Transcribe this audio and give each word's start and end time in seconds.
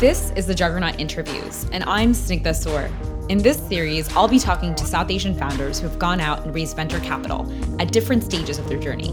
This 0.00 0.32
is 0.34 0.46
the 0.46 0.54
Juggernaut 0.54 0.98
Interviews, 0.98 1.66
and 1.72 1.84
I'm 1.84 2.12
Snigdha 2.12 2.56
Sur. 2.56 2.90
In 3.28 3.36
this 3.36 3.58
series, 3.68 4.08
I'll 4.16 4.28
be 4.28 4.38
talking 4.38 4.74
to 4.76 4.86
South 4.86 5.10
Asian 5.10 5.34
founders 5.34 5.78
who 5.78 5.86
have 5.86 5.98
gone 5.98 6.20
out 6.20 6.42
and 6.42 6.54
raised 6.54 6.74
venture 6.74 7.00
capital 7.00 7.46
at 7.78 7.92
different 7.92 8.24
stages 8.24 8.58
of 8.58 8.66
their 8.66 8.78
journey. 8.78 9.10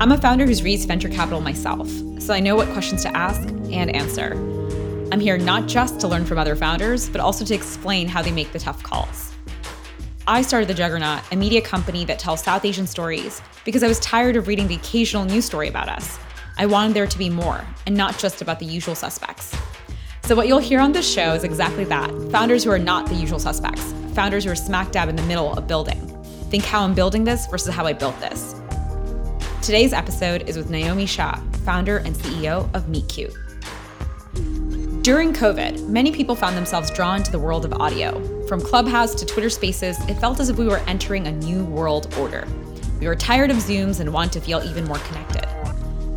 I'm 0.00 0.10
a 0.10 0.18
founder 0.18 0.44
who's 0.44 0.64
raised 0.64 0.88
venture 0.88 1.08
capital 1.08 1.40
myself, 1.40 1.88
so 2.18 2.34
I 2.34 2.40
know 2.40 2.56
what 2.56 2.66
questions 2.70 3.02
to 3.02 3.16
ask 3.16 3.48
and 3.70 3.94
answer. 3.94 4.32
I'm 5.12 5.20
here 5.20 5.38
not 5.38 5.68
just 5.68 6.00
to 6.00 6.08
learn 6.08 6.24
from 6.24 6.36
other 6.36 6.56
founders, 6.56 7.08
but 7.08 7.20
also 7.20 7.44
to 7.44 7.54
explain 7.54 8.08
how 8.08 8.22
they 8.22 8.32
make 8.32 8.50
the 8.50 8.58
tough 8.58 8.82
calls. 8.82 9.32
I 10.26 10.42
started 10.42 10.68
The 10.68 10.74
Juggernaut, 10.74 11.22
a 11.30 11.36
media 11.36 11.62
company 11.62 12.04
that 12.06 12.18
tells 12.18 12.42
South 12.42 12.64
Asian 12.64 12.88
stories, 12.88 13.40
because 13.64 13.84
I 13.84 13.88
was 13.88 14.00
tired 14.00 14.34
of 14.34 14.48
reading 14.48 14.66
the 14.66 14.74
occasional 14.74 15.24
news 15.24 15.44
story 15.44 15.68
about 15.68 15.88
us. 15.88 16.18
I 16.58 16.66
wanted 16.66 16.94
there 16.94 17.06
to 17.06 17.18
be 17.18 17.30
more, 17.30 17.64
and 17.86 17.96
not 17.96 18.18
just 18.18 18.42
about 18.42 18.58
the 18.58 18.66
usual 18.66 18.96
suspects. 18.96 19.56
So, 20.24 20.36
what 20.36 20.46
you'll 20.46 20.60
hear 20.60 20.78
on 20.78 20.92
this 20.92 21.12
show 21.12 21.34
is 21.34 21.42
exactly 21.42 21.82
that 21.86 22.08
founders 22.30 22.62
who 22.62 22.70
are 22.70 22.78
not 22.78 23.08
the 23.08 23.14
usual 23.14 23.40
suspects, 23.40 23.92
founders 24.14 24.44
who 24.44 24.52
are 24.52 24.54
smack 24.54 24.92
dab 24.92 25.08
in 25.08 25.16
the 25.16 25.22
middle 25.24 25.52
of 25.52 25.66
building. 25.66 25.98
Think 26.48 26.64
how 26.64 26.84
I'm 26.84 26.94
building 26.94 27.24
this 27.24 27.46
versus 27.48 27.74
how 27.74 27.86
I 27.86 27.92
built 27.92 28.18
this. 28.20 28.54
Today's 29.62 29.92
episode 29.92 30.48
is 30.48 30.56
with 30.56 30.70
Naomi 30.70 31.06
Shah, 31.06 31.40
founder 31.64 31.98
and 31.98 32.14
CEO 32.14 32.72
of 32.72 32.88
Meet 32.88 33.08
Cute. 33.08 33.34
During 35.02 35.32
COVID, 35.32 35.88
many 35.88 36.12
people 36.12 36.36
found 36.36 36.56
themselves 36.56 36.92
drawn 36.92 37.24
to 37.24 37.32
the 37.32 37.38
world 37.40 37.64
of 37.64 37.72
audio. 37.72 38.46
From 38.46 38.60
Clubhouse 38.60 39.16
to 39.16 39.26
Twitter 39.26 39.50
Spaces, 39.50 39.98
it 40.08 40.14
felt 40.14 40.38
as 40.38 40.48
if 40.48 40.56
we 40.56 40.68
were 40.68 40.78
entering 40.86 41.26
a 41.26 41.32
new 41.32 41.64
world 41.64 42.14
order. 42.16 42.46
We 43.00 43.08
were 43.08 43.16
tired 43.16 43.50
of 43.50 43.56
Zooms 43.56 43.98
and 43.98 44.12
want 44.12 44.32
to 44.34 44.40
feel 44.40 44.62
even 44.62 44.84
more 44.84 44.98
connected. 44.98 45.51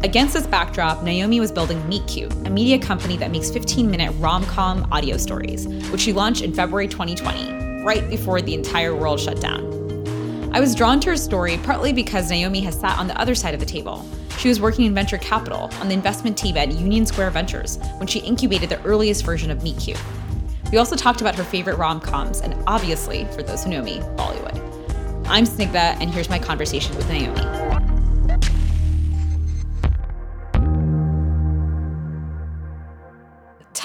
Against 0.06 0.36
this 0.36 0.46
backdrop, 0.46 1.02
Naomi 1.02 1.40
was 1.40 1.52
building 1.52 1.90
Meet 1.90 2.06
Cute, 2.06 2.32
a 2.46 2.50
media 2.52 2.78
company 2.78 3.18
that 3.18 3.32
makes 3.32 3.50
15 3.50 3.90
minute 3.90 4.14
rom 4.20 4.46
com 4.46 4.88
audio 4.92 5.18
stories, 5.18 5.66
which 5.90 6.02
she 6.02 6.14
launched 6.14 6.44
in 6.44 6.54
February 6.54 6.88
2020, 6.88 7.84
right 7.84 8.08
before 8.08 8.40
the 8.40 8.54
entire 8.54 8.96
world 8.96 9.20
shut 9.20 9.42
down. 9.42 9.64
I 10.54 10.60
was 10.60 10.76
drawn 10.76 11.00
to 11.00 11.10
her 11.10 11.18
story 11.18 11.58
partly 11.64 11.92
because 11.92 12.30
Naomi 12.30 12.62
has 12.62 12.80
sat 12.80 13.00
on 13.00 13.08
the 13.08 13.20
other 13.20 13.34
side 13.34 13.56
of 13.56 13.60
the 13.60 13.66
table. 13.66 14.08
She 14.38 14.48
was 14.48 14.62
working 14.62 14.86
in 14.86 14.94
venture 14.94 15.18
capital 15.18 15.72
on 15.80 15.88
the 15.88 15.96
investment 15.96 16.38
team 16.38 16.56
at 16.56 16.72
Union 16.72 17.08
Square 17.08 17.32
Ventures 17.32 17.80
when 17.98 18.06
she 18.06 18.20
incubated 18.20 18.70
the 18.70 18.80
earliest 18.84 19.26
version 19.26 19.50
of 19.50 19.64
Meet 19.64 19.80
Cute. 19.80 20.04
We 20.72 20.78
also 20.78 20.96
talked 20.96 21.22
about 21.22 21.34
her 21.34 21.44
favorite 21.44 21.80
rom 21.80 22.00
coms, 22.00 22.42
and 22.42 22.54
obviously, 22.68 23.26
for 23.34 23.42
those 23.42 23.64
who 23.64 23.72
know 23.72 23.82
me, 23.82 24.02
Bollywood. 24.18 24.62
I'm 25.26 25.46
Snigdha, 25.46 26.00
and 26.00 26.12
here's 26.12 26.30
my 26.30 26.38
conversation 26.38 26.96
with 26.96 27.10
Naomi. 27.10 27.75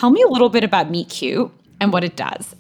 Tell 0.01 0.09
me 0.09 0.23
a 0.23 0.29
little 0.29 0.49
bit 0.49 0.65
about 0.65 0.91
Meet 0.91 1.11
Cute 1.11 1.53
and 1.79 1.93
what 1.93 2.05
it 2.05 2.17
does. 2.17 2.57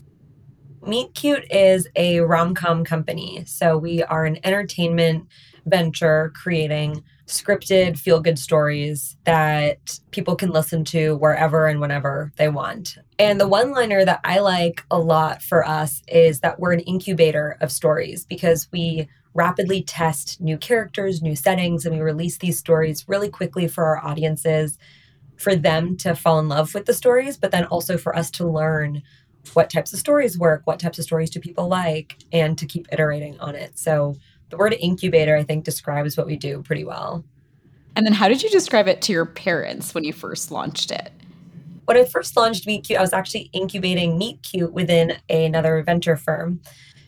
Meet 0.86 1.14
Cute 1.14 1.50
is 1.50 1.88
a 1.96 2.20
rom 2.20 2.55
com 2.55 2.84
company. 2.84 3.44
So 3.46 3.78
we 3.78 4.02
are 4.02 4.27
an 4.27 4.38
entertainment 4.44 5.27
venture 5.64 6.34
creating 6.36 7.02
scripted 7.27 7.98
feel 7.98 8.20
good 8.20 8.38
stories 8.38 9.16
that 9.24 10.00
people 10.11 10.36
can 10.36 10.50
listen 10.50 10.84
to 10.84 11.16
wherever 11.16 11.66
and 11.66 11.80
whenever 11.80 12.30
they 12.36 12.50
want. 12.50 12.98
And 13.18 13.41
the 13.41 13.48
one 13.48 13.72
liner 13.72 14.05
that 14.05 14.20
I 14.22 14.41
like 14.41 14.84
a 14.91 14.98
lot 14.98 15.41
for 15.41 15.66
us 15.66 16.02
is 16.08 16.41
that 16.41 16.61
we're 16.61 16.74
an 16.74 16.80
incubator 16.80 17.56
of 17.62 17.72
stories 17.72 18.27
because 18.27 18.68
we 18.70 19.08
rapidly 19.33 19.83
test 19.83 20.42
new 20.42 20.58
characters, 20.58 21.22
new 21.22 21.36
settings, 21.36 21.86
and 21.86 21.94
we 21.94 22.02
release 22.02 22.36
these 22.36 22.58
stories 22.58 23.08
really 23.08 23.30
quickly 23.30 23.66
for 23.66 23.86
our 23.86 24.05
audiences 24.05 24.77
for 25.41 25.56
them 25.56 25.96
to 25.96 26.14
fall 26.14 26.39
in 26.39 26.48
love 26.48 26.74
with 26.74 26.84
the 26.84 26.92
stories, 26.92 27.39
but 27.39 27.51
then 27.51 27.64
also 27.67 27.96
for 27.96 28.14
us 28.14 28.30
to 28.30 28.46
learn 28.46 29.02
what 29.55 29.70
types 29.70 29.90
of 29.92 29.98
stories 29.98 30.39
work, 30.39 30.61
what 30.67 30.78
types 30.78 30.98
of 30.98 31.05
stories 31.05 31.30
do 31.30 31.40
people 31.40 31.67
like, 31.67 32.18
and 32.30 32.58
to 32.58 32.67
keep 32.67 32.86
iterating 32.92 33.40
on 33.40 33.55
it. 33.55 33.78
So 33.78 34.17
the 34.51 34.58
word 34.58 34.74
incubator, 34.78 35.34
I 35.34 35.42
think, 35.42 35.64
describes 35.64 36.14
what 36.14 36.27
we 36.27 36.36
do 36.36 36.62
pretty 36.62 36.84
well. 36.84 37.24
And 37.96 38.05
then 38.05 38.12
how 38.12 38.28
did 38.28 38.42
you 38.42 38.51
describe 38.51 38.86
it 38.86 39.01
to 39.02 39.12
your 39.12 39.24
parents 39.24 39.95
when 39.95 40.05
you 40.05 40.12
first 40.12 40.51
launched 40.51 40.90
it? 40.90 41.11
When 41.86 41.96
I 41.96 42.05
first 42.05 42.36
launched 42.36 42.67
Meet 42.67 42.84
Cute, 42.84 42.98
I 42.98 43.02
was 43.02 43.14
actually 43.14 43.48
incubating 43.55 44.18
Meet 44.18 44.42
Cute 44.42 44.74
within 44.74 45.14
another 45.30 45.83
venture 45.83 46.18
firm. 46.18 46.61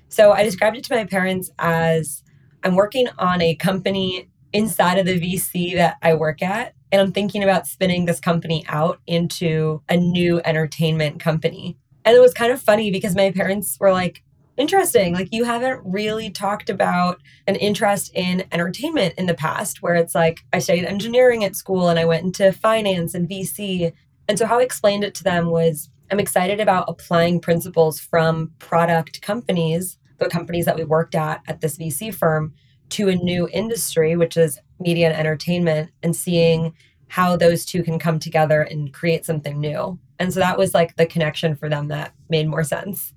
So 0.08 0.32
I 0.32 0.42
described 0.42 0.78
it 0.78 0.84
to 0.84 0.94
my 0.94 1.04
parents 1.04 1.50
as 1.58 2.22
I'm 2.64 2.76
working 2.76 3.08
on 3.18 3.42
a 3.42 3.54
company 3.56 4.28
inside 4.52 4.98
of 4.98 5.06
the 5.06 5.20
VC 5.20 5.74
that 5.74 5.96
I 6.02 6.14
work 6.14 6.42
at. 6.42 6.74
And 6.90 7.00
I'm 7.00 7.12
thinking 7.12 7.42
about 7.42 7.66
spinning 7.66 8.04
this 8.04 8.20
company 8.20 8.64
out 8.68 9.00
into 9.06 9.82
a 9.88 9.96
new 9.96 10.40
entertainment 10.44 11.20
company. 11.20 11.76
And 12.04 12.16
it 12.16 12.20
was 12.20 12.34
kind 12.34 12.52
of 12.52 12.60
funny 12.60 12.90
because 12.90 13.14
my 13.14 13.30
parents 13.30 13.78
were 13.80 13.92
like, 13.92 14.22
interesting. 14.56 15.14
Like, 15.14 15.28
you 15.32 15.44
haven't 15.44 15.80
really 15.84 16.30
talked 16.30 16.68
about 16.68 17.20
an 17.46 17.56
interest 17.56 18.12
in 18.14 18.44
entertainment 18.52 19.14
in 19.16 19.26
the 19.26 19.34
past, 19.34 19.82
where 19.82 19.94
it's 19.94 20.14
like, 20.14 20.40
I 20.52 20.58
studied 20.58 20.84
engineering 20.84 21.44
at 21.44 21.56
school 21.56 21.88
and 21.88 21.98
I 21.98 22.04
went 22.04 22.24
into 22.24 22.52
finance 22.52 23.14
and 23.14 23.28
VC. 23.28 23.92
And 24.28 24.38
so, 24.38 24.46
how 24.46 24.58
I 24.58 24.62
explained 24.62 25.04
it 25.04 25.14
to 25.16 25.24
them 25.24 25.46
was, 25.46 25.90
I'm 26.10 26.20
excited 26.20 26.60
about 26.60 26.84
applying 26.88 27.40
principles 27.40 27.98
from 27.98 28.52
product 28.58 29.22
companies, 29.22 29.98
the 30.18 30.28
companies 30.28 30.66
that 30.66 30.76
we 30.76 30.84
worked 30.84 31.14
at 31.14 31.42
at 31.48 31.60
this 31.60 31.78
VC 31.78 32.14
firm, 32.14 32.52
to 32.92 33.08
a 33.08 33.16
new 33.16 33.48
industry, 33.52 34.16
which 34.16 34.36
is 34.36 34.58
media 34.78 35.08
and 35.08 35.16
entertainment, 35.16 35.90
and 36.02 36.14
seeing 36.14 36.74
how 37.08 37.36
those 37.36 37.64
two 37.64 37.82
can 37.82 37.98
come 37.98 38.18
together 38.18 38.62
and 38.62 38.92
create 38.92 39.24
something 39.24 39.60
new. 39.60 39.98
And 40.18 40.32
so 40.32 40.40
that 40.40 40.58
was 40.58 40.74
like 40.74 40.96
the 40.96 41.06
connection 41.06 41.56
for 41.56 41.68
them 41.68 41.88
that 41.88 42.14
made 42.28 42.48
more 42.48 42.64
sense. 42.64 43.12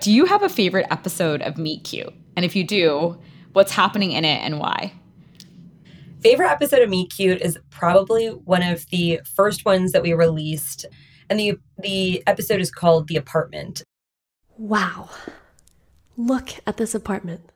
Do 0.00 0.12
you 0.12 0.24
have 0.24 0.42
a 0.42 0.48
favorite 0.48 0.86
episode 0.90 1.42
of 1.42 1.58
Meet 1.58 1.84
Cute? 1.84 2.12
And 2.36 2.44
if 2.44 2.56
you 2.56 2.64
do, 2.64 3.18
what's 3.52 3.72
happening 3.72 4.12
in 4.12 4.24
it 4.24 4.42
and 4.42 4.58
why? 4.58 4.92
Favorite 6.20 6.50
episode 6.50 6.82
of 6.82 6.90
Meet 6.90 7.10
Cute 7.10 7.40
is 7.40 7.58
probably 7.70 8.28
one 8.28 8.62
of 8.62 8.86
the 8.90 9.20
first 9.34 9.64
ones 9.64 9.92
that 9.92 10.02
we 10.02 10.12
released. 10.12 10.86
And 11.28 11.38
the 11.38 11.58
the 11.78 12.22
episode 12.26 12.60
is 12.60 12.70
called 12.70 13.08
The 13.08 13.16
Apartment. 13.16 13.82
Wow. 14.56 15.10
Look 16.16 16.50
at 16.66 16.76
this 16.76 16.94
apartment 16.94 17.49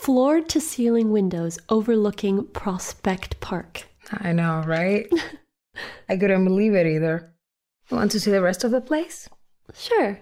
floor 0.00 0.40
to 0.40 0.58
ceiling 0.58 1.10
windows 1.10 1.58
overlooking 1.68 2.46
Prospect 2.46 3.38
Park. 3.40 3.86
I 4.10 4.32
know, 4.32 4.64
right? 4.66 5.06
I 6.08 6.16
couldn't 6.16 6.46
believe 6.46 6.72
it 6.72 6.86
either. 6.86 7.34
Want 7.90 8.10
to 8.12 8.20
see 8.20 8.30
the 8.30 8.40
rest 8.40 8.64
of 8.64 8.70
the 8.70 8.80
place? 8.80 9.28
Sure. 9.74 10.18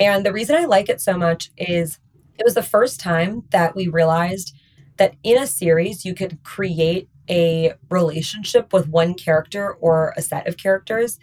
And 0.00 0.26
the 0.26 0.32
reason 0.32 0.56
I 0.56 0.64
like 0.64 0.88
it 0.88 1.00
so 1.00 1.16
much 1.16 1.52
is 1.56 2.00
it 2.40 2.44
was 2.44 2.54
the 2.54 2.62
first 2.62 2.98
time 2.98 3.44
that 3.50 3.76
we 3.76 3.86
realized 3.86 4.52
that 4.96 5.14
in 5.22 5.40
a 5.40 5.46
series, 5.46 6.04
you 6.04 6.12
could 6.12 6.42
create 6.42 7.08
a 7.30 7.74
relationship 7.88 8.72
with 8.72 8.88
one 8.88 9.14
character 9.14 9.74
or 9.74 10.12
a 10.16 10.22
set 10.22 10.48
of 10.48 10.56
characters 10.56 11.20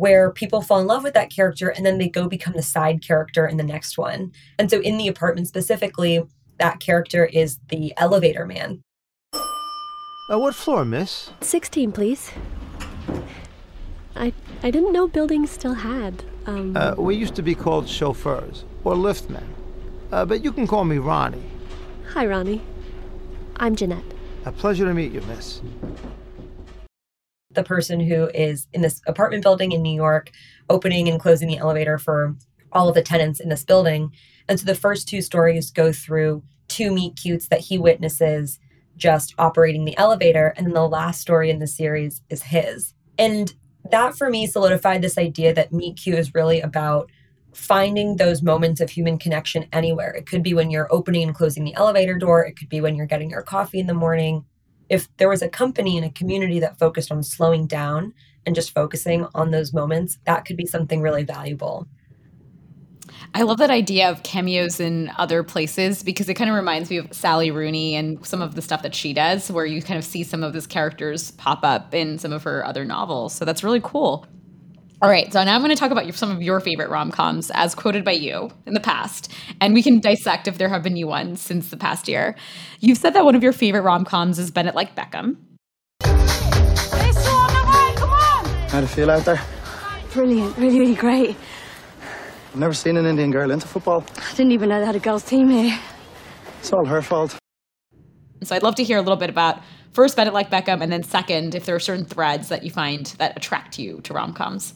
where 0.00 0.30
people 0.30 0.62
fall 0.62 0.80
in 0.80 0.86
love 0.86 1.02
with 1.02 1.12
that 1.12 1.28
character 1.28 1.68
and 1.68 1.84
then 1.84 1.98
they 1.98 2.08
go 2.08 2.26
become 2.26 2.54
the 2.54 2.62
side 2.62 3.06
character 3.06 3.46
in 3.46 3.58
the 3.58 3.62
next 3.62 3.98
one. 3.98 4.32
And 4.58 4.70
so 4.70 4.80
in 4.80 4.96
the 4.96 5.08
apartment 5.08 5.46
specifically, 5.46 6.22
that 6.58 6.80
character 6.80 7.26
is 7.26 7.58
the 7.68 7.92
elevator 7.98 8.46
man. 8.46 8.82
Uh, 9.34 10.38
what 10.38 10.54
floor, 10.54 10.86
miss? 10.86 11.32
16, 11.42 11.92
please. 11.92 12.30
I 14.16 14.32
I 14.62 14.70
didn't 14.70 14.92
know 14.92 15.06
buildings 15.06 15.50
still 15.50 15.74
had. 15.74 16.24
Um... 16.46 16.74
Uh, 16.74 16.94
we 16.96 17.14
used 17.14 17.34
to 17.34 17.42
be 17.42 17.54
called 17.54 17.86
chauffeurs 17.86 18.64
or 18.84 18.94
liftmen. 18.94 19.44
Uh, 20.10 20.24
but 20.24 20.42
you 20.42 20.50
can 20.50 20.66
call 20.66 20.84
me 20.84 20.96
Ronnie. 20.96 21.50
Hi, 22.14 22.24
Ronnie. 22.26 22.62
I'm 23.56 23.76
Jeanette. 23.76 24.14
A 24.46 24.52
pleasure 24.52 24.86
to 24.86 24.94
meet 24.94 25.12
you, 25.12 25.20
miss 25.22 25.60
the 27.60 27.68
person 27.68 28.00
who 28.00 28.28
is 28.28 28.66
in 28.72 28.80
this 28.80 29.02
apartment 29.06 29.42
building 29.42 29.72
in 29.72 29.82
New 29.82 29.94
York, 29.94 30.30
opening 30.70 31.08
and 31.08 31.20
closing 31.20 31.46
the 31.46 31.58
elevator 31.58 31.98
for 31.98 32.34
all 32.72 32.88
of 32.88 32.94
the 32.94 33.02
tenants 33.02 33.38
in 33.38 33.50
this 33.50 33.64
building. 33.64 34.10
And 34.48 34.58
so 34.58 34.64
the 34.64 34.74
first 34.74 35.06
two 35.06 35.20
stories 35.20 35.70
go 35.70 35.92
through 35.92 36.42
two 36.68 36.90
meet 36.90 37.16
cutes 37.16 37.48
that 37.48 37.60
he 37.60 37.76
witnesses 37.76 38.58
just 38.96 39.34
operating 39.38 39.84
the 39.84 39.96
elevator. 39.98 40.54
And 40.56 40.66
then 40.66 40.74
the 40.74 40.88
last 40.88 41.20
story 41.20 41.50
in 41.50 41.58
the 41.58 41.66
series 41.66 42.22
is 42.30 42.42
his. 42.42 42.94
And 43.18 43.52
that 43.90 44.16
for 44.16 44.30
me 44.30 44.46
solidified 44.46 45.02
this 45.02 45.18
idea 45.18 45.52
that 45.54 45.72
meet 45.72 45.98
cute 45.98 46.18
is 46.18 46.34
really 46.34 46.60
about 46.60 47.10
finding 47.52 48.16
those 48.16 48.42
moments 48.42 48.80
of 48.80 48.88
human 48.88 49.18
connection 49.18 49.66
anywhere. 49.72 50.12
It 50.12 50.26
could 50.26 50.42
be 50.42 50.54
when 50.54 50.70
you're 50.70 50.92
opening 50.92 51.24
and 51.24 51.34
closing 51.34 51.64
the 51.64 51.74
elevator 51.74 52.16
door, 52.16 52.44
it 52.44 52.56
could 52.56 52.68
be 52.68 52.80
when 52.80 52.94
you're 52.94 53.06
getting 53.06 53.30
your 53.30 53.42
coffee 53.42 53.80
in 53.80 53.86
the 53.86 53.94
morning, 53.94 54.44
if 54.90 55.08
there 55.16 55.28
was 55.28 55.40
a 55.40 55.48
company 55.48 55.96
and 55.96 56.04
a 56.04 56.10
community 56.10 56.58
that 56.60 56.78
focused 56.78 57.10
on 57.10 57.22
slowing 57.22 57.66
down 57.66 58.12
and 58.44 58.54
just 58.54 58.74
focusing 58.74 59.26
on 59.34 59.52
those 59.52 59.72
moments, 59.72 60.18
that 60.26 60.44
could 60.44 60.56
be 60.56 60.66
something 60.66 61.00
really 61.00 61.24
valuable. 61.24 61.86
I 63.34 63.42
love 63.42 63.58
that 63.58 63.70
idea 63.70 64.10
of 64.10 64.22
cameos 64.22 64.80
in 64.80 65.12
other 65.16 65.42
places 65.44 66.02
because 66.02 66.28
it 66.28 66.34
kind 66.34 66.50
of 66.50 66.56
reminds 66.56 66.90
me 66.90 66.96
of 66.96 67.12
Sally 67.12 67.50
Rooney 67.50 67.94
and 67.94 68.24
some 68.26 68.42
of 68.42 68.56
the 68.56 68.62
stuff 68.62 68.82
that 68.82 68.94
she 68.94 69.12
does, 69.12 69.50
where 69.50 69.66
you 69.66 69.80
kind 69.80 69.98
of 69.98 70.04
see 70.04 70.24
some 70.24 70.42
of 70.42 70.52
these 70.52 70.66
characters 70.66 71.30
pop 71.32 71.60
up 71.62 71.94
in 71.94 72.18
some 72.18 72.32
of 72.32 72.42
her 72.42 72.64
other 72.66 72.84
novels. 72.84 73.32
So 73.34 73.44
that's 73.44 73.62
really 73.62 73.80
cool. 73.82 74.26
All 75.02 75.08
right, 75.08 75.32
so 75.32 75.42
now 75.42 75.54
I'm 75.54 75.62
going 75.62 75.70
to 75.70 75.80
talk 75.80 75.92
about 75.92 76.04
your, 76.04 76.12
some 76.12 76.30
of 76.30 76.42
your 76.42 76.60
favorite 76.60 76.90
rom 76.90 77.10
coms 77.10 77.50
as 77.54 77.74
quoted 77.74 78.04
by 78.04 78.12
you 78.12 78.50
in 78.66 78.74
the 78.74 78.80
past, 78.80 79.32
and 79.58 79.72
we 79.72 79.82
can 79.82 79.98
dissect 79.98 80.46
if 80.46 80.58
there 80.58 80.68
have 80.68 80.82
been 80.82 80.92
new 80.92 81.06
ones 81.06 81.40
since 81.40 81.70
the 81.70 81.78
past 81.78 82.06
year. 82.06 82.36
You've 82.80 82.98
said 82.98 83.14
that 83.14 83.24
one 83.24 83.34
of 83.34 83.42
your 83.42 83.54
favorite 83.54 83.80
rom 83.80 84.04
coms 84.04 84.38
is 84.38 84.50
Bend 84.50 84.68
It 84.68 84.74
Like 84.74 84.94
Beckham. 84.94 85.38
How'd 88.70 88.84
it 88.84 88.88
feel 88.88 89.10
out 89.10 89.24
there? 89.24 89.40
Brilliant, 90.12 90.54
really, 90.58 90.80
really 90.80 90.94
great. 90.94 91.34
I've 92.52 92.56
never 92.56 92.74
seen 92.74 92.98
an 92.98 93.06
Indian 93.06 93.30
girl 93.30 93.50
into 93.50 93.68
football. 93.68 94.04
I 94.18 94.32
didn't 94.32 94.52
even 94.52 94.68
know 94.68 94.80
they 94.80 94.86
had 94.86 94.96
a 94.96 95.00
girls' 95.00 95.24
team 95.24 95.48
here. 95.48 95.80
It's 96.58 96.74
all 96.74 96.84
her 96.84 97.00
fault. 97.00 97.38
So 98.42 98.54
I'd 98.54 98.62
love 98.62 98.74
to 98.74 98.84
hear 98.84 98.98
a 98.98 99.02
little 99.02 99.16
bit 99.16 99.30
about 99.30 99.62
first 99.94 100.14
Bend 100.14 100.28
It 100.28 100.34
Like 100.34 100.50
Beckham, 100.50 100.82
and 100.82 100.92
then 100.92 101.02
second, 101.04 101.54
if 101.54 101.64
there 101.64 101.74
are 101.74 101.80
certain 101.80 102.04
threads 102.04 102.50
that 102.50 102.64
you 102.64 102.70
find 102.70 103.06
that 103.16 103.34
attract 103.34 103.78
you 103.78 104.02
to 104.02 104.12
rom 104.12 104.34
coms. 104.34 104.74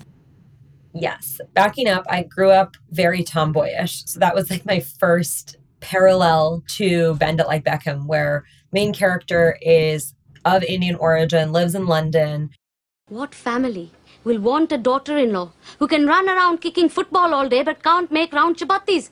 Yes. 0.95 1.41
Backing 1.55 1.89
up, 1.89 2.05
I 2.09 2.23
grew 2.23 2.51
up 2.51 2.77
very 2.91 3.25
tomboyish. 3.25 4.07
So 4.07 4.21
that 4.21 4.35
was 4.35 4.51
like 4.51 4.65
my 4.65 4.81
first 4.81 5.57
parallel 5.81 6.63
to 6.69 7.15
Bend 7.17 7.41
It 7.41 7.47
Like 7.47 7.65
Beckham, 7.65 8.07
where 8.07 8.45
main 8.73 8.93
character 8.95 9.59
is 9.61 10.15
of 10.45 10.63
Indian 10.63 10.95
origin, 10.97 11.53
lives 11.53 11.75
in 11.75 11.87
London. 11.87 12.51
What 13.09 13.35
family 13.35 13.91
will 14.23 14.41
want 14.41 14.73
a 14.73 14.79
daughter 14.79 15.19
in 15.19 15.33
law 15.33 15.53
who 15.79 15.87
can 15.89 16.07
run 16.07 16.29
around 16.29 16.61
kicking 16.61 16.89
football 16.89 17.35
all 17.35 17.49
day 17.49 17.63
but 17.63 17.83
can't 17.83 18.11
make 18.11 18.33
round 18.33 18.57
chapatis? 18.57 19.11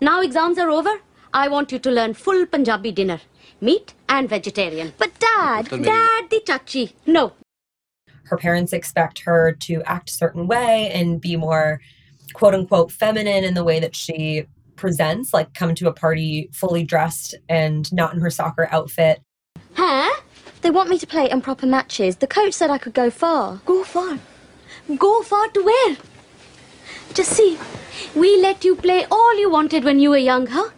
Now 0.00 0.20
exams 0.22 0.58
are 0.58 0.70
over. 0.70 1.00
I 1.32 1.48
want 1.48 1.72
you 1.72 1.78
to 1.78 1.90
learn 1.90 2.14
full 2.14 2.46
Punjabi 2.46 2.92
dinner 2.92 3.20
meat 3.60 3.94
and 4.08 4.28
vegetarian. 4.28 4.92
But 4.98 5.18
dad, 5.18 5.68
dad, 5.68 6.30
the 6.30 6.40
chachi. 6.44 6.92
No, 7.06 7.32
Her 8.30 8.36
parents 8.36 8.72
expect 8.72 9.18
her 9.20 9.52
to 9.62 9.82
act 9.82 10.08
a 10.08 10.12
certain 10.12 10.46
way 10.46 10.88
and 10.94 11.20
be 11.20 11.36
more 11.36 11.80
quote 12.32 12.54
unquote 12.54 12.92
feminine 12.92 13.42
in 13.42 13.54
the 13.54 13.64
way 13.64 13.80
that 13.80 13.96
she 13.96 14.46
presents, 14.76 15.34
like 15.34 15.52
come 15.52 15.74
to 15.74 15.88
a 15.88 15.92
party 15.92 16.48
fully 16.52 16.84
dressed 16.84 17.34
and 17.48 17.92
not 17.92 18.14
in 18.14 18.20
her 18.20 18.30
soccer 18.30 18.68
outfit. 18.70 19.20
Huh? 19.74 20.08
They 20.62 20.70
want 20.70 20.90
me 20.90 20.98
to 20.98 21.06
play 21.08 21.28
improper 21.28 21.66
matches. 21.66 22.16
The 22.16 22.28
coach 22.28 22.52
said 22.52 22.70
I 22.70 22.78
could 22.78 22.94
go 22.94 23.10
far. 23.10 23.60
Go 23.66 23.82
far? 23.82 24.20
Go 24.96 25.22
far 25.22 25.48
to 25.48 25.62
where? 25.64 25.96
Just 27.12 27.32
see, 27.32 27.58
we 28.14 28.40
let 28.40 28.64
you 28.64 28.76
play 28.76 29.06
all 29.10 29.40
you 29.40 29.50
wanted 29.50 29.82
when 29.82 29.98
you 29.98 30.10
were 30.10 30.18
young, 30.18 30.46
huh? 30.46 30.70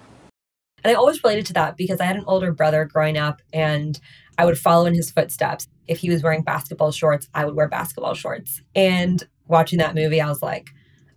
And 0.82 0.90
I 0.90 0.94
always 0.94 1.22
related 1.22 1.44
to 1.46 1.52
that 1.52 1.76
because 1.76 2.00
I 2.00 2.06
had 2.06 2.16
an 2.16 2.24
older 2.26 2.50
brother 2.50 2.86
growing 2.86 3.18
up 3.18 3.42
and 3.52 4.00
I 4.38 4.46
would 4.46 4.58
follow 4.58 4.86
in 4.86 4.94
his 4.94 5.10
footsteps. 5.10 5.68
If 5.88 5.98
he 5.98 6.10
was 6.10 6.22
wearing 6.22 6.42
basketball 6.42 6.92
shorts, 6.92 7.28
I 7.34 7.44
would 7.44 7.54
wear 7.54 7.68
basketball 7.68 8.14
shorts. 8.14 8.62
And 8.74 9.22
watching 9.46 9.78
that 9.78 9.94
movie, 9.94 10.20
I 10.20 10.28
was 10.28 10.42
like, 10.42 10.70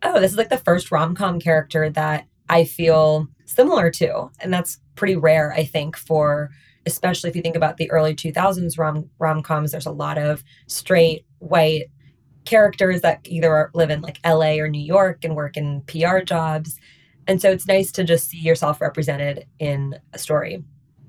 oh, 0.03 0.19
this 0.19 0.31
is 0.31 0.37
like 0.37 0.49
the 0.49 0.57
first 0.57 0.91
rom 0.91 1.15
com 1.15 1.39
character 1.39 1.89
that 1.91 2.27
I 2.49 2.63
feel 2.63 3.27
similar 3.45 3.89
to. 3.91 4.29
And 4.39 4.53
that's 4.53 4.79
pretty 4.95 5.15
rare, 5.15 5.53
I 5.53 5.65
think, 5.65 5.95
for 5.95 6.49
especially 6.85 7.29
if 7.29 7.35
you 7.35 7.41
think 7.41 7.55
about 7.55 7.77
the 7.77 7.89
early 7.89 8.13
2000s 8.13 8.77
rom 8.77 9.09
rom 9.19 9.41
coms. 9.41 9.71
There's 9.71 9.85
a 9.85 9.91
lot 9.91 10.17
of 10.17 10.43
straight 10.67 11.25
white 11.39 11.85
characters 12.45 13.01
that 13.01 13.21
either 13.25 13.71
live 13.73 13.89
in 13.89 14.01
like 14.01 14.19
LA 14.25 14.57
or 14.57 14.67
New 14.67 14.83
York 14.83 15.23
and 15.23 15.35
work 15.35 15.57
in 15.57 15.81
PR 15.81 16.19
jobs. 16.19 16.79
And 17.27 17.41
so 17.41 17.49
it's 17.49 17.67
nice 17.67 17.91
to 17.93 18.03
just 18.03 18.29
see 18.29 18.39
yourself 18.39 18.79
represented 18.81 19.47
in 19.57 19.97
a 20.13 20.19
story. 20.19 20.63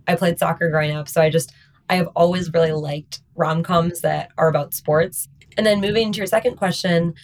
I 0.09 0.15
played 0.15 0.39
soccer 0.39 0.71
growing 0.71 0.97
up, 0.97 1.09
so 1.09 1.21
I 1.21 1.31
just 1.31 1.53
I 1.91 1.97
have 1.97 2.09
always 2.17 2.53
really 2.53 2.73
liked 2.73 3.21
rom-coms 3.37 4.01
that 4.01 4.31
are 4.39 4.49
about 4.49 4.75
sports. 4.75 5.29
And 5.57 5.67
then 5.67 5.81
moving 5.81 6.13
to 6.13 6.19
your 6.19 6.27
second 6.27 6.57
question, 6.57 7.15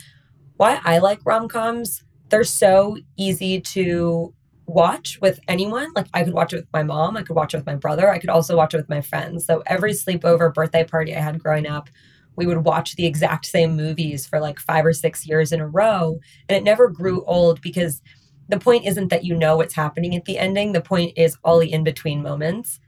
why 0.57 0.81
I 0.85 0.99
like 0.99 1.21
rom-coms, 1.25 2.05
they're 2.29 2.45
so 2.45 2.97
easy 3.17 3.61
to 3.61 4.33
watch 4.67 5.21
with 5.21 5.41
anyone. 5.49 5.93
Like 5.95 6.07
I 6.15 6.25
could 6.25 6.33
watch 6.33 6.53
it 6.53 6.57
with 6.57 6.73
my 6.73 6.83
mom, 6.83 7.17
I 7.17 7.23
could 7.23 7.37
watch 7.37 7.53
it 7.53 7.59
with 7.59 7.67
my 7.67 7.75
brother, 7.75 8.11
I 8.11 8.19
could 8.19 8.31
also 8.31 8.57
watch 8.57 8.73
it 8.73 8.79
with 8.79 8.89
my 8.89 9.01
friends. 9.01 9.45
So 9.45 9.63
every 9.67 9.93
sleepover 9.93 10.55
birthday 10.55 10.85
party 10.85 11.15
I 11.15 11.21
had 11.21 11.43
growing 11.43 11.67
up, 11.67 11.91
we 12.37 12.47
would 12.47 12.65
watch 12.65 12.97
the 12.97 13.05
exact 13.05 13.45
same 13.45 13.77
movies 13.77 14.27
for 14.27 14.41
like 14.41 14.59
5 14.59 14.87
or 14.87 14.93
6 14.93 15.27
years 15.27 15.53
in 15.53 15.61
a 15.61 15.69
row, 15.69 16.19
and 16.49 16.57
it 16.57 16.65
never 16.65 16.89
grew 16.89 17.25
old 17.25 17.61
because 17.61 18.01
the 18.49 18.59
point 18.59 18.87
isn't 18.87 19.09
that 19.09 19.25
you 19.25 19.35
know 19.35 19.57
what's 19.57 19.75
happening 19.75 20.15
at 20.17 20.25
the 20.25 20.39
ending. 20.39 20.73
The 20.73 20.81
point 20.81 21.13
is 21.17 21.37
all 21.45 21.59
the 21.59 21.73
in 21.73 21.85
between 21.85 22.23
moments. 22.23 22.81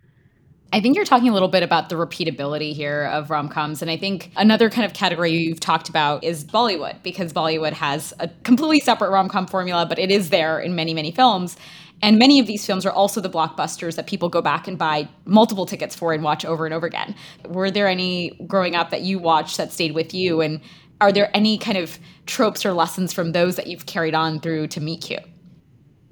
I 0.75 0.81
think 0.81 0.97
you're 0.97 1.05
talking 1.05 1.29
a 1.29 1.33
little 1.33 1.47
bit 1.47 1.63
about 1.63 1.89
the 1.89 1.95
repeatability 1.95 2.75
here 2.75 3.05
of 3.05 3.31
rom 3.31 3.49
coms. 3.49 3.81
And 3.81 3.89
I 3.93 3.97
think 3.97 4.33
another 4.35 4.69
kind 4.69 4.85
of 4.85 4.93
category 4.93 5.31
you've 5.31 5.61
talked 5.61 5.89
about 5.89 6.25
is 6.25 6.45
Bollywood, 6.45 7.01
because 7.05 7.33
Bollywood 7.33 7.73
has 7.75 8.13
a 8.19 8.27
completely 8.43 8.81
separate 8.81 9.11
rom 9.11 9.29
com 9.29 9.47
formula, 9.47 9.87
but 9.87 10.01
it 10.01 10.11
is 10.11 10.31
there 10.31 10.59
in 10.59 10.75
many, 10.75 10.93
many 10.93 11.13
films. 11.13 11.57
And 12.03 12.19
many 12.19 12.41
of 12.41 12.49
these 12.49 12.67
films 12.67 12.85
are 12.85 12.91
also 12.91 13.21
the 13.21 13.31
blockbusters 13.31 13.95
that 13.95 14.09
people 14.09 14.29
go 14.29 14.43
back 14.43 14.67
and 14.67 14.77
buy 14.77 15.09
multiple 15.27 15.65
tickets 15.65 15.95
for 15.95 16.13
and 16.13 16.25
watch 16.25 16.45
over 16.45 16.65
and 16.67 16.75
over 16.75 16.89
again. 16.89 17.15
Were 17.47 17.71
there 17.71 17.87
any 17.87 18.37
growing 18.49 18.75
up 18.75 18.91
that 18.91 19.03
you 19.03 19.21
watched 19.21 19.59
that 19.59 19.73
stayed 19.73 19.95
with 19.95 20.13
you? 20.13 20.41
And 20.41 20.61
are 21.01 21.13
there 21.13 21.31
any 21.37 21.57
kind 21.57 21.79
of 21.79 22.01
tropes 22.27 22.67
or 22.67 22.73
lessons 22.73 23.13
from 23.13 23.31
those 23.31 23.55
that 23.55 23.69
you've 23.69 23.87
carried 23.87 24.17
on 24.17 24.41
through 24.41 24.67
to 24.67 24.81
Meet 24.81 25.03
Cute? 25.03 25.23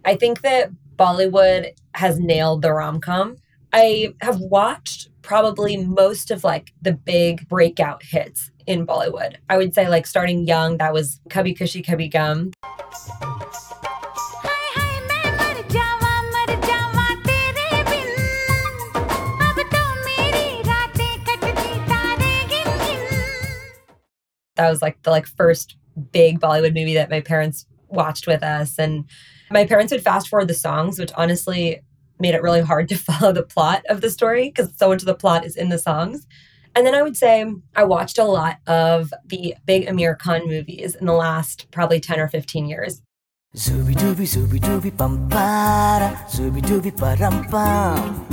I 0.05 0.15
think 0.15 0.43
that 0.43 0.70
Bollywood 0.94 1.73
has 1.94 2.20
nailed 2.20 2.62
the 2.62 2.73
rom 2.73 3.00
com. 3.00 3.38
I 3.74 4.14
have 4.20 4.38
watched 4.38 5.08
probably 5.22 5.78
most 5.78 6.30
of 6.30 6.44
like 6.44 6.74
the 6.82 6.92
big 6.92 7.48
breakout 7.48 8.02
hits 8.02 8.50
in 8.66 8.86
Bollywood. 8.86 9.36
I 9.48 9.56
would 9.56 9.72
say 9.74 9.88
like 9.88 10.06
starting 10.06 10.46
young, 10.46 10.76
that 10.76 10.92
was 10.92 11.20
Kabhi 11.30 11.56
Khushi 11.56 11.82
Kabhie 11.82 12.10
Gham. 12.10 12.52
That 24.56 24.69
was 24.69 24.82
like 24.82 25.02
the 25.02 25.10
like 25.10 25.26
first 25.26 25.76
big 26.12 26.40
Bollywood 26.40 26.74
movie 26.74 26.94
that 26.94 27.08
my 27.08 27.22
parents 27.22 27.66
watched 27.88 28.26
with 28.26 28.42
us. 28.42 28.78
And 28.78 29.06
my 29.50 29.64
parents 29.64 29.92
would 29.92 30.02
fast 30.02 30.28
forward 30.28 30.48
the 30.48 30.54
songs, 30.54 30.98
which 30.98 31.10
honestly 31.16 31.80
made 32.22 32.34
it 32.34 32.40
really 32.40 32.62
hard 32.62 32.88
to 32.88 32.96
follow 33.08 33.32
the 33.32 33.43
plot 33.43 33.84
of 33.91 34.00
the 34.00 34.08
story 34.08 34.48
because 34.48 34.72
so 34.76 34.88
much 34.88 35.02
of 35.02 35.06
the 35.06 35.14
plot 35.14 35.44
is 35.44 35.56
in 35.56 35.69
the 35.69 35.79
songs. 35.79 36.26
And 36.74 36.86
then 36.86 36.94
I 36.94 37.02
would 37.02 37.19
say 37.19 37.44
I 37.76 37.84
watched 37.84 38.17
a 38.17 38.24
lot 38.24 38.56
of 38.67 39.12
the 39.26 39.55
big 39.67 39.86
Aamir 39.86 40.19
Khan 40.19 40.48
movies 40.48 40.94
in 40.94 41.05
the 41.05 41.12
last 41.12 41.70
probably 41.70 42.00
10 42.00 42.19
or 42.19 42.29
15 42.29 42.64
years. 42.64 43.02
Zooby 43.55 43.93
dooby 43.93 44.24
zooby 44.24 44.58
dooby 44.58 44.91
pampara 44.91 46.17
Zooby 46.24 46.62
dooby 46.62 46.91
param 46.91 47.44
pam 47.50 48.24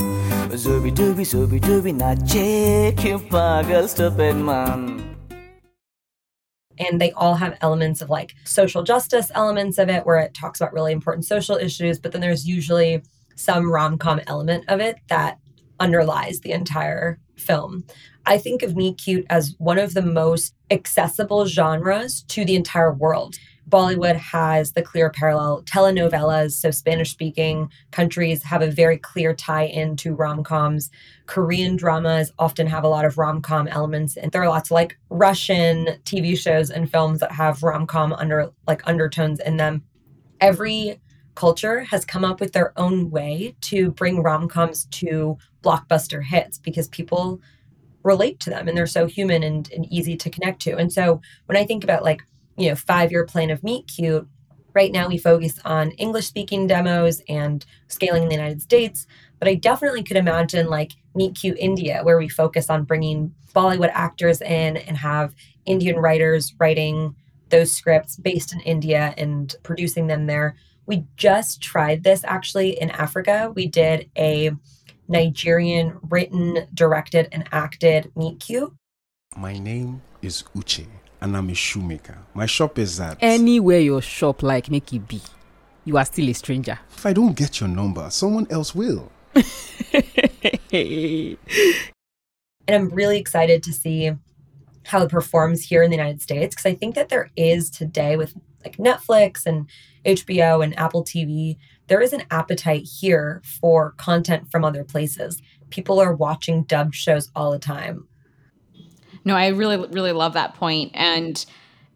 Zooby 0.56 0.96
dooby 0.96 1.26
zooby 1.28 1.60
dooby 1.60 1.92
nache 1.92 2.96
kyun 2.96 3.20
pagal 3.28 3.90
stupid 3.90 4.38
man 4.38 5.10
and 6.80 7.02
they 7.02 7.12
all 7.12 7.36
have 7.36 7.58
elements 7.60 8.02
of 8.02 8.10
like 8.10 8.34
social 8.46 8.82
justice 8.82 9.30
elements 9.36 9.78
of 9.78 9.90
it 9.90 10.06
where 10.06 10.20
it 10.20 10.34
talks 10.34 10.62
about 10.62 10.72
really 10.72 10.94
important 10.94 11.26
social 11.26 11.58
issues 11.58 12.00
but 12.00 12.14
then 12.14 12.22
there's 12.22 12.48
usually 12.48 13.04
some 13.40 13.72
rom-com 13.72 14.20
element 14.28 14.66
of 14.68 14.80
it 14.80 14.98
that 15.08 15.40
underlies 15.80 16.42
the 16.42 16.52
entire 16.52 17.20
film. 17.38 17.86
I 18.26 18.38
think 18.38 18.62
of 18.64 18.76
meet 18.76 18.98
cute 18.98 19.26
as 19.30 19.56
one 19.60 19.80
of 19.80 19.94
the 19.94 20.02
most 20.02 20.54
accessible 20.70 21.46
genres 21.46 22.24
to 22.24 22.44
the 22.44 22.56
entire 22.56 22.94
world. 22.94 23.38
Bollywood 23.70 24.16
has 24.16 24.74
the 24.74 24.82
clear 24.82 25.10
parallel. 25.10 25.62
Telenovelas 25.64 26.52
so 26.52 26.72
spanish 26.72 27.12
speaking 27.12 27.72
countries 27.92 28.44
have 28.44 28.62
a 28.62 28.72
very 28.72 28.98
clear 28.98 29.34
tie 29.34 29.66
into 29.66 30.16
rom-coms. 30.16 30.90
Korean 31.28 31.76
dramas 31.76 32.32
often 32.40 32.68
have 32.68 32.84
a 32.84 32.88
lot 32.88 33.06
of 33.06 33.18
rom 33.18 33.42
com 33.42 33.68
elements, 33.68 34.18
and 34.18 34.32
there 34.32 34.42
are 34.42 34.50
lots 34.50 34.70
of 34.70 34.76
like 34.76 34.98
Russian 35.10 35.88
TV 36.04 36.38
shows 36.38 36.72
and 36.72 36.92
films 36.92 37.20
that 37.20 37.32
have 37.32 37.64
rom 37.64 37.86
com 37.86 38.12
under 38.14 38.50
like 38.68 38.86
undertones 38.88 39.40
in 39.40 39.58
them. 39.58 39.84
Every 40.42 41.00
culture 41.40 41.86
has 41.86 42.04
come 42.04 42.26
up 42.26 42.42
with 42.42 42.52
their 42.52 42.78
own 42.78 43.10
way 43.10 43.56
to 43.62 43.92
bring 43.92 44.22
rom 44.22 44.50
coms 44.50 44.84
to 44.92 45.38
blockbuster 45.64 46.22
hits 46.22 46.58
because 46.58 46.90
people 46.90 47.40
relate 48.04 48.42
to 48.42 48.50
them 48.50 48.68
and 48.68 48.78
they're 48.78 48.86
so 48.86 49.06
human 49.06 49.42
and, 49.42 49.72
and 49.72 49.86
easy 49.90 50.18
to 50.18 50.30
connect 50.30 50.62
to. 50.62 50.76
And 50.76 50.92
so 50.92 51.22
when 51.46 51.56
I 51.58 51.64
think 51.64 51.86
about 51.86 52.04
like, 52.04 52.24
you 52.58 52.68
know, 52.68 52.76
five 52.76 53.10
year 53.10 53.26
plan 53.26 53.52
of 53.52 53.64
Meet 53.64 53.88
Cute, 53.88 54.28
right 54.74 54.92
now 54.92 55.08
we 55.08 55.18
focus 55.18 55.58
on 55.64 55.92
English 55.92 56.28
speaking 56.28 56.68
demos 56.68 57.22
and 57.30 57.66
scaling 57.88 58.24
in 58.24 58.28
the 58.28 58.36
United 58.36 58.62
States. 58.62 59.08
But 59.40 59.48
I 59.48 59.56
definitely 59.56 60.04
could 60.04 60.18
imagine 60.18 60.68
like 60.68 60.92
Meet 61.16 61.36
Cute 61.36 61.58
India, 61.58 62.02
where 62.04 62.18
we 62.18 62.28
focus 62.28 62.70
on 62.70 62.84
bringing 62.84 63.34
Bollywood 63.56 63.92
actors 63.94 64.42
in 64.42 64.76
and 64.76 64.98
have 64.98 65.34
Indian 65.66 65.96
writers 65.96 66.54
writing 66.60 67.16
those 67.48 67.72
scripts 67.72 68.18
based 68.18 68.52
in 68.52 68.60
India 68.60 69.14
and 69.18 69.56
producing 69.64 70.08
them 70.08 70.28
there 70.28 70.58
We 70.90 71.06
just 71.18 71.62
tried 71.62 72.04
this 72.04 72.24
actually 72.24 72.72
in 72.82 72.90
Africa. 72.90 73.54
We 73.56 73.68
did 73.68 74.10
a 74.18 74.50
Nigerian 75.08 76.00
written, 76.10 76.66
directed, 76.74 77.28
and 77.32 77.48
acted 77.52 78.12
meet 78.16 78.40
cute. 78.40 78.74
My 79.38 79.60
name 79.60 80.02
is 80.24 80.46
Uche, 80.56 80.88
and 81.22 81.38
I'm 81.38 81.48
a 81.52 81.54
shoemaker. 81.54 82.18
My 82.34 82.48
shop 82.48 82.80
is 82.80 83.00
at. 83.00 83.20
Anywhere 83.22 83.80
your 83.80 84.02
shop 84.02 84.42
like 84.42 84.72
make 84.72 84.92
it 84.92 85.08
be, 85.08 85.22
you 85.86 85.96
are 85.96 86.06
still 86.06 86.28
a 86.28 86.34
stranger. 86.34 86.80
If 86.90 87.06
I 87.06 87.14
don't 87.14 87.38
get 87.38 87.60
your 87.60 87.70
number, 87.70 88.10
someone 88.10 88.48
else 88.50 88.74
will. 88.74 89.12
And 92.68 92.84
I'm 92.84 92.90
really 92.90 93.18
excited 93.18 93.64
to 93.64 93.74
see 93.74 94.12
how 94.86 95.02
it 95.02 95.10
performs 95.10 95.64
here 95.64 95.82
in 95.82 95.90
the 95.90 95.98
United 95.98 96.22
States 96.22 96.56
because 96.56 96.72
I 96.72 96.76
think 96.76 96.94
that 96.94 97.10
there 97.10 97.30
is 97.36 97.72
today 97.72 98.16
with 98.16 98.36
like 98.64 98.78
Netflix 98.78 99.46
and 99.46 99.70
HBO 100.06 100.64
and 100.64 100.78
Apple 100.78 101.04
TV, 101.04 101.58
there 101.88 102.02
is 102.02 102.14
an 102.14 102.24
appetite 102.32 102.88
here 103.00 103.42
for 103.44 103.92
content 103.92 104.52
from 104.52 104.64
other 104.64 104.84
places. 104.84 105.42
People 105.70 106.00
are 106.00 106.16
watching 106.16 106.64
dubbed 106.64 106.96
shows 106.96 107.30
all 107.36 107.52
the 107.52 107.60
time. 107.60 108.08
No, 109.26 109.36
I 109.36 109.48
really, 109.48 109.78
really 109.78 110.12
love 110.12 110.34
that 110.34 110.56
point. 110.56 110.92
And 110.94 111.46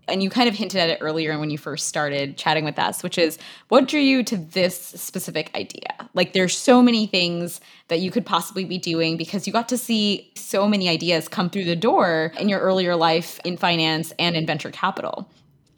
and 0.08 0.22
you 0.22 0.30
kind 0.30 0.50
of 0.50 0.56
hinted 0.56 0.80
at 0.80 0.90
it 0.90 0.98
earlier 1.02 1.40
when 1.40 1.50
you 1.50 1.58
first 1.58 1.88
started 1.88 2.38
chatting 2.38 2.66
with 2.66 2.78
us, 2.78 3.04
which 3.04 3.18
is 3.18 3.38
what 3.70 3.88
drew 3.88 4.00
you 4.00 4.24
to 4.24 4.38
this 4.38 4.78
specific 4.78 5.50
idea? 5.56 6.10
Like 6.14 6.34
there's 6.34 6.58
so 6.58 6.82
many 6.82 7.08
things 7.08 7.62
that 7.88 8.00
you 8.00 8.12
could 8.12 8.26
possibly 8.26 8.66
be 8.66 8.78
doing 8.78 9.18
because 9.18 9.48
you 9.48 9.54
got 9.54 9.70
to 9.70 9.78
see 9.78 10.32
so 10.36 10.68
many 10.68 10.90
ideas 10.90 11.28
come 11.28 11.50
through 11.50 11.66
the 11.66 11.76
door 11.76 12.34
in 12.38 12.50
your 12.50 12.60
earlier 12.60 12.96
life 12.96 13.40
in 13.46 13.56
finance 13.56 14.12
and 14.20 14.36
in 14.36 14.46
venture 14.46 14.72
capital. 14.72 15.30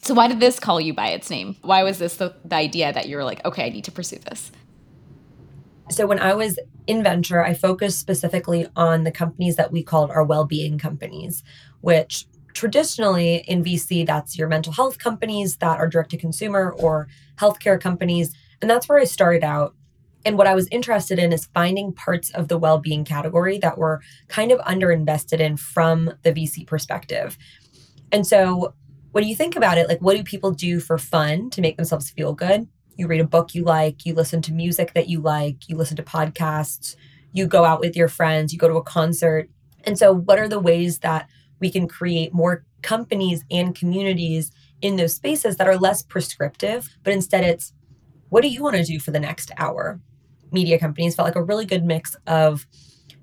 So 0.06 0.14
why 0.14 0.28
did 0.28 0.40
this 0.40 0.60
call 0.60 0.80
you 0.80 0.94
by 0.94 1.08
its 1.08 1.32
name? 1.32 1.56
Why 1.64 1.82
was 1.82 1.98
this 1.98 2.18
the, 2.18 2.36
the 2.46 2.56
idea 2.56 2.94
that 2.94 3.08
you 3.08 3.18
were 3.18 3.24
like, 3.24 3.44
okay, 3.44 3.66
I 3.66 3.70
need 3.70 3.86
to 3.86 3.92
pursue 3.92 4.20
this? 4.20 4.52
So 5.90 6.06
when 6.06 6.20
I 6.20 6.36
was 6.36 6.60
in 6.86 7.02
venture, 7.02 7.44
I 7.44 7.56
focused 7.56 7.98
specifically 7.98 8.68
on 8.76 9.04
the 9.04 9.12
companies 9.12 9.56
that 9.56 9.72
we 9.72 9.82
called 9.82 10.12
our 10.12 10.24
well-being 10.24 10.78
companies, 10.78 11.44
which 11.82 12.28
traditionally 12.54 13.38
in 13.48 13.64
VC, 13.64 14.06
that's 14.06 14.38
your 14.38 14.48
mental 14.48 14.74
health 14.74 15.00
companies 15.00 15.56
that 15.56 15.80
are 15.80 15.88
direct 15.88 16.12
to 16.12 16.18
consumer 16.18 16.76
or 16.78 17.08
healthcare 17.38 17.82
companies. 17.82 18.32
And 18.62 18.70
that's 18.70 18.88
where 18.88 19.00
I 19.00 19.06
started 19.06 19.44
out. 19.44 19.74
And 20.24 20.38
what 20.38 20.46
I 20.46 20.54
was 20.54 20.68
interested 20.68 21.18
in 21.18 21.34
is 21.34 21.48
finding 21.48 21.92
parts 21.92 22.30
of 22.30 22.48
the 22.48 22.60
well 22.60 22.78
being 22.78 23.06
category 23.06 23.58
that 23.58 23.80
were 23.80 24.02
kind 24.28 24.52
of 24.52 24.60
underinvested 24.60 25.40
in 25.40 25.58
from 25.58 26.14
the 26.22 26.32
VC 26.32 26.68
perspective. 26.68 27.40
And 28.12 28.28
so 28.28 28.76
when 29.16 29.24
you 29.24 29.34
think 29.34 29.56
about 29.56 29.78
it, 29.78 29.88
like 29.88 30.02
what 30.02 30.18
do 30.18 30.24
people 30.26 30.52
do 30.52 30.82
for 30.82 30.98
fun 30.98 31.50
to 31.52 31.62
make 31.62 31.78
themselves 31.78 32.10
feel 32.10 32.34
good? 32.34 32.68
You 32.98 33.08
read 33.08 33.22
a 33.22 33.26
book 33.26 33.56
you 33.56 33.64
like, 33.64 34.06
you 34.06 34.14
listen 34.14 34.42
to 34.42 34.52
music 34.52 34.94
that 34.94 35.08
you 35.08 35.22
like, 35.22 35.70
you 35.70 35.78
listen 35.78 35.96
to 35.96 36.04
podcasts, 36.04 36.98
you 37.32 37.48
go 37.48 37.64
out 37.64 37.80
with 37.80 37.96
your 37.96 38.10
friends, 38.10 38.52
you 38.52 38.60
go 38.60 38.68
to 38.68 38.76
a 38.76 38.84
concert. 38.84 39.50
And 39.86 39.98
so, 39.98 40.14
what 40.14 40.38
are 40.38 40.50
the 40.50 40.60
ways 40.60 41.00
that 41.00 41.30
we 41.62 41.72
can 41.72 41.88
create 41.88 42.34
more 42.34 42.66
companies 42.82 43.46
and 43.50 43.74
communities 43.74 44.52
in 44.82 44.98
those 44.98 45.14
spaces 45.14 45.56
that 45.56 45.70
are 45.70 45.78
less 45.78 46.02
prescriptive, 46.02 46.90
but 47.04 47.14
instead 47.14 47.46
it's 47.46 47.72
what 48.28 48.42
do 48.42 48.50
you 48.50 48.62
want 48.62 48.76
to 48.76 48.84
do 48.84 49.00
for 49.00 49.12
the 49.12 49.20
next 49.22 49.50
hour? 49.56 50.02
Media 50.52 50.78
companies 50.78 51.16
felt 51.16 51.28
like 51.28 51.38
a 51.38 51.44
really 51.44 51.66
good 51.66 51.86
mix 51.86 52.18
of 52.28 52.68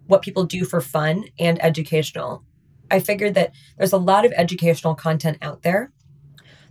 what 0.06 0.22
people 0.22 0.44
do 0.44 0.64
for 0.64 0.80
fun 0.80 1.26
and 1.38 1.62
educational. 1.62 2.46
I 2.92 3.00
figured 3.00 3.34
that 3.34 3.52
there's 3.78 3.92
a 3.92 3.98
lot 3.98 4.24
of 4.24 4.32
educational 4.36 4.94
content 4.94 5.38
out 5.42 5.62
there. 5.62 5.92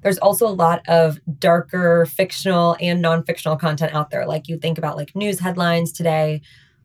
There's 0.03 0.19
also 0.19 0.47
a 0.47 0.49
lot 0.49 0.81
of 0.87 1.19
darker 1.39 2.05
fictional 2.05 2.77
and 2.79 3.01
non-fictional 3.01 3.57
content 3.57 3.93
out 3.93 4.09
there. 4.11 4.25
Like 4.25 4.47
you 4.47 4.57
think 4.57 4.77
about 4.77 4.97
like 4.97 5.15
news 5.15 5.39
headlines 5.39 5.91
today, 5.91 6.41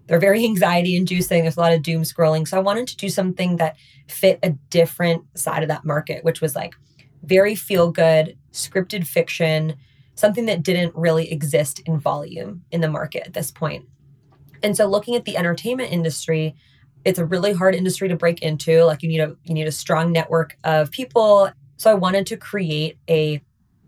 they're 0.07 0.19
very 0.19 0.45
anxiety 0.53 0.97
inducing. 0.97 1.43
There's 1.43 1.57
a 1.57 1.61
lot 1.61 1.73
of 1.73 1.83
doom 1.83 2.03
scrolling. 2.03 2.49
So 2.49 2.57
I 2.57 2.61
wanted 2.61 2.89
to 2.89 2.97
do 2.97 3.09
something 3.09 3.57
that 3.57 3.77
fit 4.09 4.39
a 4.43 4.51
different 4.71 5.25
side 5.39 5.63
of 5.63 5.69
that 5.69 5.85
market, 5.85 6.25
which 6.25 6.41
was 6.41 6.57
like 6.57 6.75
very 7.23 7.55
feel 7.55 7.91
good, 7.91 8.37
scripted 8.53 9.07
fiction, 9.07 9.77
something 10.15 10.47
that 10.47 10.63
didn't 10.63 10.95
really 10.95 11.31
exist 11.31 11.81
in 11.81 11.99
volume 11.99 12.63
in 12.71 12.81
the 12.81 12.89
market 12.89 13.27
at 13.27 13.35
this 13.35 13.51
point. 13.51 13.87
And 14.63 14.77
so 14.77 14.87
looking 14.87 15.15
at 15.15 15.25
the 15.25 15.37
entertainment 15.37 15.93
industry, 15.93 16.55
it's 17.07 17.21
a 17.21 17.25
really 17.25 17.53
hard 17.53 17.77
industry 17.77 18.09
to 18.09 18.17
break 18.17 18.43
into. 18.43 18.83
Like 18.83 19.03
you 19.03 19.09
need 19.09 19.21
a 19.21 19.37
you 19.45 19.55
need 19.55 19.69
a 19.69 19.73
strong 19.73 20.13
network 20.13 20.59
of 20.65 20.91
people. 20.91 21.51
So 21.77 21.91
I 21.91 21.95
wanted 21.95 22.27
to 22.27 22.37
create 22.37 22.99
a 23.09 23.41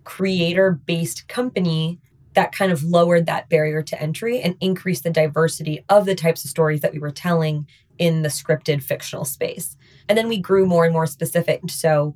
creator-based 0.05 1.27
company 1.29 1.99
that 2.35 2.53
kind 2.53 2.71
of 2.71 2.85
lowered 2.85 3.27
that 3.27 3.49
barrier 3.49 3.83
to 3.83 4.01
entry 4.01 4.41
and 4.41 4.55
increased 4.61 5.03
the 5.03 5.11
diversity 5.11 5.85
of 5.89 6.07
the 6.07 6.15
types 6.15 6.45
of 6.45 6.51
stories 6.51 6.81
that 6.81 6.93
we 6.93 7.01
were 7.01 7.11
telling 7.11 7.67
in 7.99 8.23
the 8.23 8.29
scripted 8.29 8.83
fictional 8.83 9.25
space. 9.25 9.77
And 10.09 10.17
then 10.17 10.29
we 10.29 10.39
grew 10.39 10.65
more 10.65 10.85
and 10.85 10.93
more 10.93 11.07
specific. 11.07 11.63
So 11.69 12.15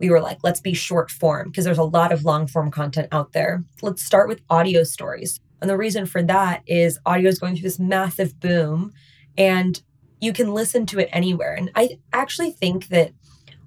we 0.00 0.10
were 0.10 0.20
like, 0.20 0.38
let's 0.42 0.60
be 0.60 0.74
short 0.74 1.12
form 1.12 1.50
because 1.50 1.64
there's 1.64 1.78
a 1.78 1.84
lot 1.84 2.10
of 2.10 2.24
long 2.24 2.48
form 2.48 2.72
content 2.72 3.06
out 3.12 3.32
there. 3.32 3.62
Let's 3.82 4.04
start 4.04 4.28
with 4.28 4.40
audio 4.50 4.82
stories. 4.82 5.38
And 5.60 5.70
the 5.70 5.76
reason 5.76 6.06
for 6.06 6.22
that 6.24 6.62
is 6.66 6.98
audio 7.06 7.28
is 7.28 7.38
going 7.38 7.54
through 7.54 7.62
this 7.62 7.78
massive 7.78 8.40
boom 8.40 8.92
and 9.38 9.80
you 10.20 10.32
can 10.32 10.52
listen 10.52 10.86
to 10.86 10.98
it 10.98 11.08
anywhere. 11.12 11.54
And 11.54 11.70
I 11.74 11.98
actually 12.12 12.50
think 12.50 12.88
that 12.88 13.12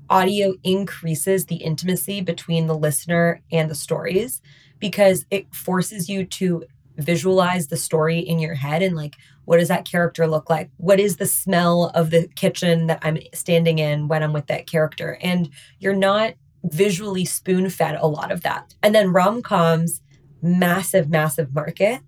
audio 0.10 0.54
increases 0.64 1.46
the 1.46 1.56
intimacy 1.56 2.22
between 2.22 2.68
the 2.68 2.78
listener 2.78 3.42
and 3.52 3.70
the 3.70 3.76
stories 3.76 4.42
because 4.80 5.26
it 5.32 5.54
forces 5.54 6.10
you 6.10 6.26
to 6.26 6.66
visualize 6.98 7.68
the 7.68 7.78
story 7.78 8.20
in 8.20 8.38
your 8.38 8.54
head 8.54 8.84
and 8.84 8.96
like 8.96 9.16
what 9.46 9.58
does 9.58 9.68
that 9.68 9.84
character 9.84 10.26
look 10.28 10.50
like? 10.50 10.70
What 10.78 11.00
is 11.00 11.18
the 11.18 11.26
smell 11.26 11.92
of 11.94 12.12
the 12.12 12.30
kitchen 12.36 12.88
that 12.88 13.00
i'm 13.02 13.18
standing 13.34 13.80
in 13.80 14.08
when 14.08 14.24
i'm 14.24 14.34
with 14.34 14.48
that 14.48 14.68
character? 14.68 15.18
And 15.22 15.50
you're 15.80 15.96
not 15.96 16.36
visually 16.66 17.26
spoon 17.26 17.70
fed 17.70 17.96
a 17.96 18.08
lot 18.08 18.32
of 18.32 18.42
that. 18.44 18.74
And 18.82 18.96
then 18.96 19.12
rom-coms 19.12 20.02
massive 20.42 21.10
massive 21.10 21.54
market. 21.54 22.02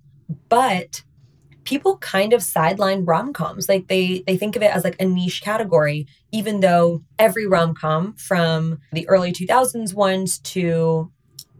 But 0.50 1.04
people 1.66 1.98
kind 1.98 2.32
of 2.32 2.42
sideline 2.42 3.04
rom-coms 3.06 3.68
like 3.68 3.88
they 3.88 4.24
they 4.28 4.38
think 4.38 4.56
of 4.56 4.62
it 4.62 4.74
as 4.74 4.84
like 4.84 5.00
a 5.02 5.06
niche 5.06 5.42
category 5.42 6.08
even 6.32 6.62
though 6.62 7.04
every 7.20 7.46
rom-com 7.46 8.14
from 8.14 8.80
the 8.92 9.08
early 9.10 9.34
2000s 9.34 9.94
ones 9.94 10.40
to 10.40 11.12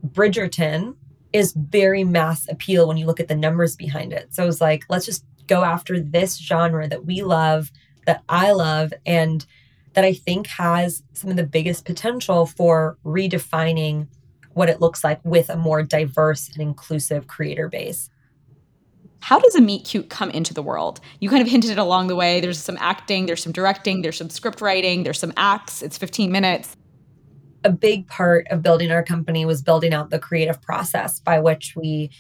bridgerton 0.08 0.96
is 1.36 1.52
very 1.54 2.06
mass 2.06 2.48
appeal 2.48 2.88
when 2.88 2.96
you 2.96 3.06
look 3.06 3.20
at 3.20 3.28
the 3.28 3.36
numbers 3.36 3.76
behind 3.76 4.14
it. 4.14 4.34
So 4.34 4.48
it's 4.48 4.62
like, 4.62 4.86
let's 4.88 5.06
just 5.06 5.26
go 5.48 5.66
after 5.66 6.00
this 6.00 6.38
genre 6.38 6.88
that 6.88 7.06
we 7.06 7.24
love, 7.24 7.72
that 8.06 8.24
I 8.30 8.54
love, 8.54 8.94
and 9.06 9.46
that 9.94 10.06
I 10.06 10.14
think 10.14 10.48
has 10.48 11.04
some 11.12 11.30
of 11.30 11.36
the 11.36 11.44
biggest 11.44 11.84
potential 11.84 12.46
for 12.46 12.98
redefining 13.04 14.08
what 14.54 14.70
it 14.70 14.80
looks 14.80 15.04
like 15.04 15.20
with 15.26 15.50
a 15.50 15.58
more 15.58 15.84
diverse 15.84 16.48
and 16.48 16.62
inclusive 16.62 17.28
creator 17.28 17.68
base. 17.68 18.10
How 19.26 19.40
does 19.40 19.56
a 19.56 19.62
meet 19.62 19.86
cute 19.86 20.12
come 20.12 20.30
into 20.30 20.54
the 20.54 20.62
world? 20.62 21.00
You 21.20 21.32
kind 21.32 21.42
of 21.42 21.48
hinted 21.48 21.72
it 21.72 21.80
along 21.80 22.10
the 22.10 22.16
way. 22.16 22.40
There's 22.40 22.60
some 22.60 22.78
acting, 22.80 23.26
there's 23.26 23.42
some 23.42 23.52
directing, 23.52 24.04
there's 24.04 24.18
some 24.18 24.30
script 24.30 24.62
writing, 24.62 25.02
there's 25.02 25.18
some 25.18 25.34
acts. 25.36 25.82
It's 25.82 25.98
15 25.98 26.32
minutes 26.32 26.78
a 27.64 27.72
big 27.72 28.08
part 28.08 28.48
of 28.52 28.62
building 28.62 28.92
our 28.92 29.02
company 29.02 29.44
was 29.44 29.64
building 29.64 29.92
out 29.92 30.12
the 30.12 30.20
creative 30.20 30.62
process 30.62 31.20
by 31.20 31.40
which 31.40 31.74
we 31.76 32.12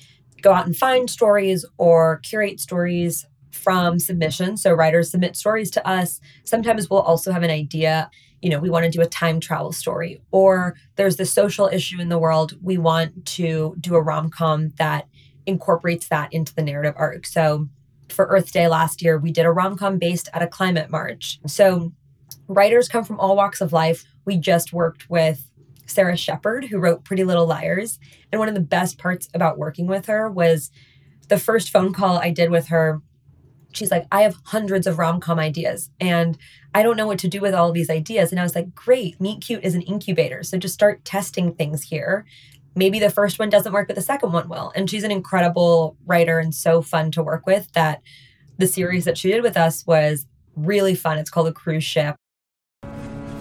go 0.42 0.52
out 0.52 0.66
and 0.66 0.76
find 0.76 1.08
stories 1.08 1.64
or 1.78 2.20
curate 2.24 2.60
stories 2.60 3.28
from 3.52 4.00
submissions. 4.00 4.64
So 4.64 4.74
writers 4.74 5.12
submit 5.12 5.36
stories 5.36 5.70
to 5.72 5.88
us. 5.88 6.20
Sometimes 6.46 6.90
we'll 6.90 7.02
also 7.02 7.32
have 7.32 7.44
an 7.44 7.52
idea, 7.52 8.10
you 8.42 8.50
know, 8.50 8.58
we 8.58 8.72
want 8.72 8.86
to 8.86 8.90
do 8.90 9.02
a 9.02 9.06
time 9.06 9.40
travel 9.40 9.72
story 9.72 10.20
or 10.32 10.76
there's 10.96 11.18
this 11.18 11.32
social 11.32 11.68
issue 11.68 12.02
in 12.02 12.10
the 12.10 12.18
world. 12.18 12.54
We 12.64 12.80
want 12.80 13.28
to 13.28 13.76
do 13.80 13.94
a 13.94 14.02
rom-com 14.02 14.74
that 14.80 15.08
incorporates 15.46 16.08
that 16.10 16.34
into 16.34 16.54
the 16.54 16.62
narrative 16.62 16.96
arc. 16.98 17.25
So 17.25 17.68
for 18.10 18.25
Earth 18.25 18.52
Day 18.52 18.68
last 18.68 19.02
year, 19.02 19.18
we 19.18 19.32
did 19.32 19.46
a 19.46 19.52
rom-com 19.52 19.98
based 19.98 20.30
at 20.34 20.42
a 20.42 20.48
climate 20.48 20.90
march. 20.90 21.40
So 21.48 21.92
writers 22.48 22.88
come 22.88 23.04
from 23.04 23.20
all 23.20 23.36
walks 23.36 23.62
of 23.62 23.74
life 23.74 24.06
we 24.25 24.38
just 24.38 24.74
worked 24.74 25.10
with 25.10 25.50
Sara 25.86 26.18
Shepard, 26.18 26.66
who 26.66 26.80
wrote 26.80 27.04
Pretty 27.04 27.24
Little 27.24 27.46
Liars. 27.46 28.00
And 28.32 28.40
one 28.40 28.50
of 28.50 28.56
the 28.56 28.62
best 28.62 28.98
parts 28.98 29.30
about 29.34 29.58
working 29.58 29.88
with 29.88 30.08
her 30.08 30.30
was 30.30 30.72
the 31.30 31.38
first 31.38 31.70
phone 31.70 31.94
call 31.94 32.18
I 32.18 32.32
did 32.32 32.50
with 32.50 32.68
her. 32.68 33.02
She's 33.72 33.92
like, 33.92 34.08
I 34.12 34.22
have 34.22 34.38
hundreds 34.46 34.88
of 34.88 34.98
rom 34.98 35.20
com 35.20 35.38
ideas 35.38 35.90
and 36.00 36.38
I 36.74 36.82
don't 36.82 36.98
know 36.98 37.08
what 37.08 37.20
to 37.20 37.28
do 37.28 37.42
with 37.42 37.54
all 37.54 37.72
these 37.72 37.90
ideas. 37.90 38.32
And 38.32 38.40
I 38.40 38.44
was 38.44 38.56
like, 38.56 38.74
great, 38.74 39.20
Meet 39.20 39.42
Cute 39.42 39.64
is 39.64 39.75
an 39.75 39.82
incubator. 39.82 40.44
So 40.44 40.58
just 40.58 40.74
start 40.74 41.06
testing 41.06 41.54
things 41.54 41.84
here. 41.84 42.25
Maybe 42.75 43.00
the 43.00 43.10
first 43.10 43.39
one 43.39 43.50
doesn't 43.50 43.72
work, 43.72 43.88
but 43.88 43.96
the 43.96 44.01
second 44.01 44.34
one 44.34 44.50
will. 44.50 44.72
And 44.75 44.89
she's 44.89 45.03
an 45.03 45.12
incredible 45.12 45.96
writer 46.05 46.39
and 46.39 46.53
so 46.53 46.82
fun 46.82 47.10
to 47.12 47.24
work 47.24 47.46
with 47.46 47.72
that 47.74 48.01
the 48.58 48.67
series 48.67 49.05
that 49.05 49.17
she 49.17 49.29
did 49.29 49.44
with 49.44 49.55
us 49.55 49.86
was 49.88 50.25
really 50.55 50.96
fun. 50.96 51.17
It's 51.17 51.29
called 51.29 51.48
A 51.48 51.53
Cruise 51.53 51.84
Ship. 51.84 52.15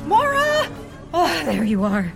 Mara! 0.06 0.68
Oh, 1.12 1.42
there 1.46 1.64
you 1.64 1.84
are. 1.84 2.12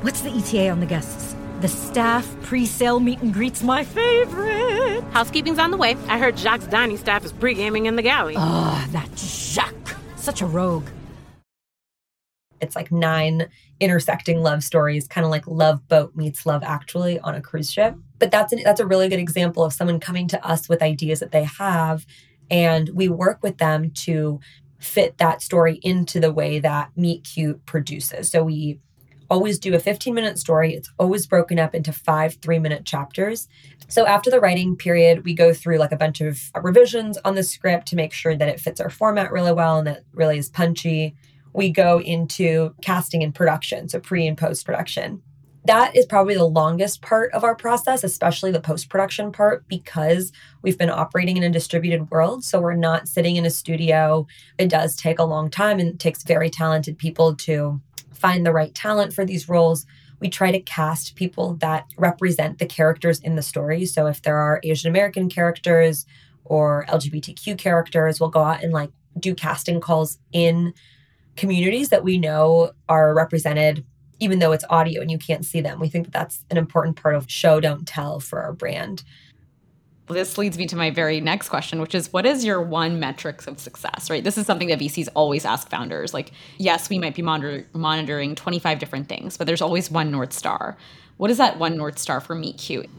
What's 0.00 0.20
the 0.20 0.30
ETA 0.30 0.68
on 0.68 0.80
the 0.80 0.86
guests? 0.86 1.34
The 1.60 1.68
staff 1.68 2.36
pre-sale 2.42 3.00
meet 3.00 3.20
and 3.20 3.32
greet's 3.32 3.62
my 3.62 3.82
favorite. 3.82 5.02
Housekeeping's 5.12 5.58
on 5.58 5.70
the 5.70 5.76
way. 5.76 5.96
I 6.08 6.18
heard 6.18 6.38
Jacques' 6.38 6.68
dining 6.68 6.96
staff 6.98 7.24
is 7.24 7.32
pre-gaming 7.32 7.86
in 7.86 7.96
the 7.96 8.02
galley. 8.02 8.34
Ah, 8.36 8.86
that 8.90 9.08
Jacques. 9.16 9.96
Such 10.16 10.42
a 10.42 10.46
rogue. 10.46 10.88
It's 12.60 12.76
like 12.76 12.92
nine 12.92 13.48
intersecting 13.80 14.42
love 14.42 14.64
stories, 14.64 15.06
kind 15.06 15.24
of 15.24 15.30
like 15.30 15.46
Love 15.46 15.86
Boat 15.88 16.14
meets 16.16 16.46
Love 16.46 16.62
Actually 16.62 17.20
on 17.20 17.34
a 17.34 17.40
cruise 17.40 17.70
ship. 17.70 17.94
But 18.18 18.30
that's 18.30 18.52
an, 18.52 18.60
that's 18.64 18.80
a 18.80 18.86
really 18.86 19.08
good 19.08 19.18
example 19.18 19.64
of 19.64 19.72
someone 19.72 20.00
coming 20.00 20.28
to 20.28 20.46
us 20.46 20.68
with 20.68 20.82
ideas 20.82 21.20
that 21.20 21.32
they 21.32 21.44
have, 21.44 22.06
and 22.50 22.90
we 22.90 23.08
work 23.08 23.42
with 23.42 23.58
them 23.58 23.90
to 23.90 24.40
fit 24.78 25.18
that 25.18 25.42
story 25.42 25.80
into 25.82 26.20
the 26.20 26.32
way 26.32 26.58
that 26.58 26.90
Meet 26.96 27.24
Cute 27.24 27.64
produces. 27.66 28.30
So 28.30 28.44
we 28.44 28.78
always 29.28 29.58
do 29.58 29.74
a 29.74 29.78
15 29.78 30.14
minute 30.14 30.38
story. 30.38 30.74
It's 30.74 30.90
always 30.98 31.26
broken 31.26 31.58
up 31.58 31.74
into 31.74 31.92
five 31.92 32.34
three 32.40 32.58
minute 32.58 32.84
chapters. 32.84 33.48
So 33.88 34.06
after 34.06 34.30
the 34.30 34.40
writing 34.40 34.76
period, 34.76 35.24
we 35.24 35.34
go 35.34 35.52
through 35.52 35.78
like 35.78 35.92
a 35.92 35.96
bunch 35.96 36.20
of 36.20 36.40
revisions 36.60 37.18
on 37.24 37.34
the 37.34 37.42
script 37.42 37.88
to 37.88 37.96
make 37.96 38.12
sure 38.12 38.36
that 38.36 38.48
it 38.48 38.60
fits 38.60 38.80
our 38.80 38.90
format 38.90 39.32
really 39.32 39.52
well 39.52 39.78
and 39.78 39.86
that 39.86 40.04
really 40.12 40.38
is 40.38 40.48
punchy. 40.48 41.16
We 41.56 41.70
go 41.70 42.00
into 42.00 42.74
casting 42.82 43.22
and 43.22 43.34
production, 43.34 43.88
so 43.88 43.98
pre 43.98 44.26
and 44.26 44.38
post 44.38 44.64
production. 44.64 45.22
That 45.64 45.96
is 45.96 46.06
probably 46.06 46.36
the 46.36 46.44
longest 46.44 47.02
part 47.02 47.32
of 47.32 47.42
our 47.42 47.56
process, 47.56 48.04
especially 48.04 48.52
the 48.52 48.60
post 48.60 48.88
production 48.88 49.32
part, 49.32 49.66
because 49.66 50.30
we've 50.62 50.78
been 50.78 50.90
operating 50.90 51.36
in 51.36 51.42
a 51.42 51.50
distributed 51.50 52.08
world. 52.12 52.44
So 52.44 52.60
we're 52.60 52.76
not 52.76 53.08
sitting 53.08 53.34
in 53.34 53.44
a 53.44 53.50
studio. 53.50 54.28
It 54.58 54.68
does 54.68 54.94
take 54.94 55.18
a 55.18 55.24
long 55.24 55.50
time 55.50 55.80
and 55.80 55.88
it 55.88 55.98
takes 55.98 56.22
very 56.22 56.50
talented 56.50 56.98
people 56.98 57.34
to 57.34 57.80
find 58.16 58.44
the 58.44 58.52
right 58.52 58.74
talent 58.74 59.12
for 59.12 59.24
these 59.24 59.48
roles, 59.48 59.86
we 60.20 60.28
try 60.28 60.50
to 60.50 60.60
cast 60.60 61.14
people 61.14 61.54
that 61.56 61.86
represent 61.98 62.58
the 62.58 62.66
characters 62.66 63.20
in 63.20 63.36
the 63.36 63.42
story. 63.42 63.84
So 63.84 64.06
if 64.06 64.22
there 64.22 64.38
are 64.38 64.60
Asian 64.62 64.90
American 64.90 65.28
characters 65.28 66.06
or 66.44 66.86
LGBTQ 66.88 67.58
characters, 67.58 68.18
we'll 68.18 68.30
go 68.30 68.42
out 68.42 68.62
and 68.62 68.72
like 68.72 68.90
do 69.18 69.34
casting 69.34 69.80
calls 69.80 70.18
in 70.32 70.72
communities 71.36 71.90
that 71.90 72.04
we 72.04 72.18
know 72.18 72.72
are 72.88 73.14
represented 73.14 73.84
even 74.18 74.38
though 74.38 74.52
it's 74.52 74.64
audio 74.70 75.02
and 75.02 75.10
you 75.10 75.18
can't 75.18 75.44
see 75.44 75.60
them. 75.60 75.78
We 75.78 75.90
think 75.90 76.06
that 76.06 76.12
that's 76.12 76.42
an 76.50 76.56
important 76.56 76.96
part 76.96 77.14
of 77.14 77.30
show 77.30 77.60
don't 77.60 77.86
tell 77.86 78.18
for 78.18 78.40
our 78.40 78.54
brand 78.54 79.04
this 80.14 80.38
leads 80.38 80.56
me 80.56 80.66
to 80.66 80.76
my 80.76 80.90
very 80.90 81.20
next 81.20 81.48
question, 81.48 81.80
which 81.80 81.94
is 81.94 82.12
what 82.12 82.26
is 82.26 82.44
your 82.44 82.62
one 82.62 83.00
metrics 83.00 83.46
of 83.46 83.58
success, 83.58 84.08
right? 84.08 84.22
This 84.22 84.38
is 84.38 84.46
something 84.46 84.68
that 84.68 84.78
VCs 84.78 85.08
always 85.14 85.44
ask 85.44 85.68
founders. 85.68 86.14
Like, 86.14 86.32
yes, 86.58 86.88
we 86.88 86.98
might 86.98 87.14
be 87.14 87.22
monitor- 87.22 87.66
monitoring 87.72 88.34
25 88.34 88.78
different 88.78 89.08
things, 89.08 89.36
but 89.36 89.46
there's 89.46 89.62
always 89.62 89.90
one 89.90 90.10
North 90.10 90.32
Star. 90.32 90.76
What 91.16 91.30
is 91.30 91.38
that 91.38 91.58
one 91.58 91.76
North 91.76 91.98
Star 91.98 92.20
for 92.20 92.34
Meet 92.34 92.58
Cute? 92.58 92.90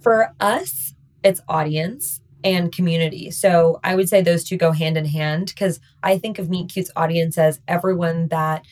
For 0.00 0.34
us, 0.40 0.94
it's 1.22 1.40
audience 1.48 2.20
and 2.44 2.72
community. 2.72 3.30
So 3.30 3.80
I 3.82 3.96
would 3.96 4.08
say 4.08 4.22
those 4.22 4.44
two 4.44 4.56
go 4.56 4.72
hand 4.72 4.96
in 4.96 5.04
hand 5.04 5.46
because 5.46 5.80
I 6.02 6.18
think 6.18 6.38
of 6.38 6.48
Meet 6.48 6.72
Cute's 6.72 6.90
audience 6.96 7.36
as 7.36 7.60
everyone 7.66 8.28
that 8.28 8.64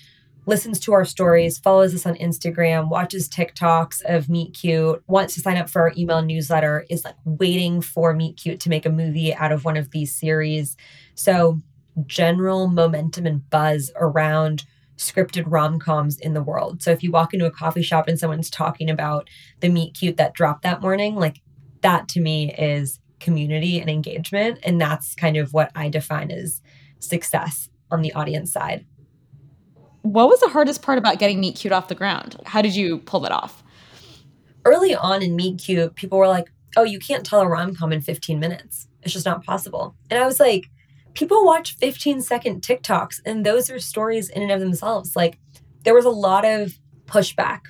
listens 0.46 0.78
to 0.78 0.92
our 0.92 1.04
stories, 1.04 1.58
follows 1.58 1.94
us 1.94 2.06
on 2.06 2.14
Instagram, 2.14 2.88
watches 2.88 3.28
TikToks 3.28 4.02
of 4.02 4.28
Meet 4.28 4.54
Cute, 4.54 5.02
wants 5.08 5.35
to 5.35 5.40
sign 5.40 5.56
up 5.56 5.68
for 5.68 5.82
our 5.82 5.92
email 5.96 6.23
newsletter, 6.23 6.87
is 6.88 7.04
like 7.04 7.16
waiting 7.25 7.80
for 7.80 8.14
Meet 8.14 8.37
Cute 8.37 8.61
to 8.61 8.70
make 8.70 8.87
a 8.87 8.90
movie 8.90 9.35
out 9.35 9.52
of 9.52 9.64
one 9.64 9.76
of 9.76 9.90
these 9.90 10.14
series. 10.14 10.76
So, 11.14 11.61
general 12.06 12.68
momentum 12.68 13.26
and 13.26 13.49
buzz 13.50 13.90
around 13.96 14.64
scripted 14.99 15.44
rom 15.46 15.78
coms 15.78 16.18
in 16.18 16.35
the 16.35 16.42
world. 16.42 16.82
So, 16.82 16.92
if 16.92 17.02
you 17.02 17.11
walk 17.11 17.35
into 17.35 17.46
a 17.46 17.50
coffee 17.50 17.82
shop 17.82 18.06
and 18.06 18.18
someone's 18.18 18.50
talking 18.50 18.88
about 18.88 19.28
the 19.61 19.68
Meet 19.68 19.94
Cute 19.94 20.16
that 20.16 20.35
dropped 20.35 20.62
that 20.62 20.80
morning, 20.80 21.16
like 21.16 21.42
that 21.82 22.08
to 22.08 22.20
me 22.20 22.54
is 22.54 23.00
community 23.26 23.80
and 23.80 23.90
engagement. 23.90 24.61
And 24.62 24.80
that's 24.80 25.16
kind 25.16 25.37
of 25.37 25.52
what 25.52 25.73
I 25.75 25.88
define 25.88 26.30
as 26.30 26.62
success 27.00 27.69
on 27.91 28.00
the 28.00 28.12
audience 28.12 28.52
side. 28.52 28.86
What 30.02 30.28
was 30.28 30.39
the 30.39 30.49
hardest 30.49 30.80
part 30.80 30.97
about 30.97 31.19
getting 31.19 31.41
Meet 31.41 31.56
Cute 31.56 31.73
off 31.73 31.89
the 31.89 31.97
ground? 31.97 32.36
How 32.47 32.62
did 32.62 32.76
you 32.76 32.99
pull 32.99 33.19
that 33.21 33.32
off? 33.32 33.65
Early 34.65 34.95
on 34.95 35.25
in 35.25 35.34
Meet 35.34 35.58
Cute, 35.58 35.97
people 35.97 36.19
were 36.19 36.28
like, 36.28 36.47
oh, 36.76 36.84
you 36.84 37.00
can't 37.00 37.26
tell 37.26 37.41
a 37.41 37.49
rom 37.49 37.75
com 37.75 37.93
in 37.93 38.00
15 38.00 38.39
minutes. 38.39 38.86
It's 39.02 39.12
just 39.12 39.26
not 39.26 39.45
possible. 39.45 39.97
And 40.08 40.23
I 40.23 40.26
was 40.26 40.39
like, 40.39 40.67
people 41.15 41.45
watch 41.45 41.75
15 41.78 42.21
second 42.21 42.62
TikToks, 42.62 43.23
and 43.26 43.45
those 43.45 43.69
are 43.71 43.80
stories 43.80 44.28
in 44.28 44.43
and 44.43 44.52
of 44.52 44.60
themselves. 44.60 45.17
Like, 45.17 45.41
there 45.82 45.95
was 45.95 46.04
a 46.04 46.10
lot 46.10 46.45
of 46.45 46.78
pushback, 47.06 47.62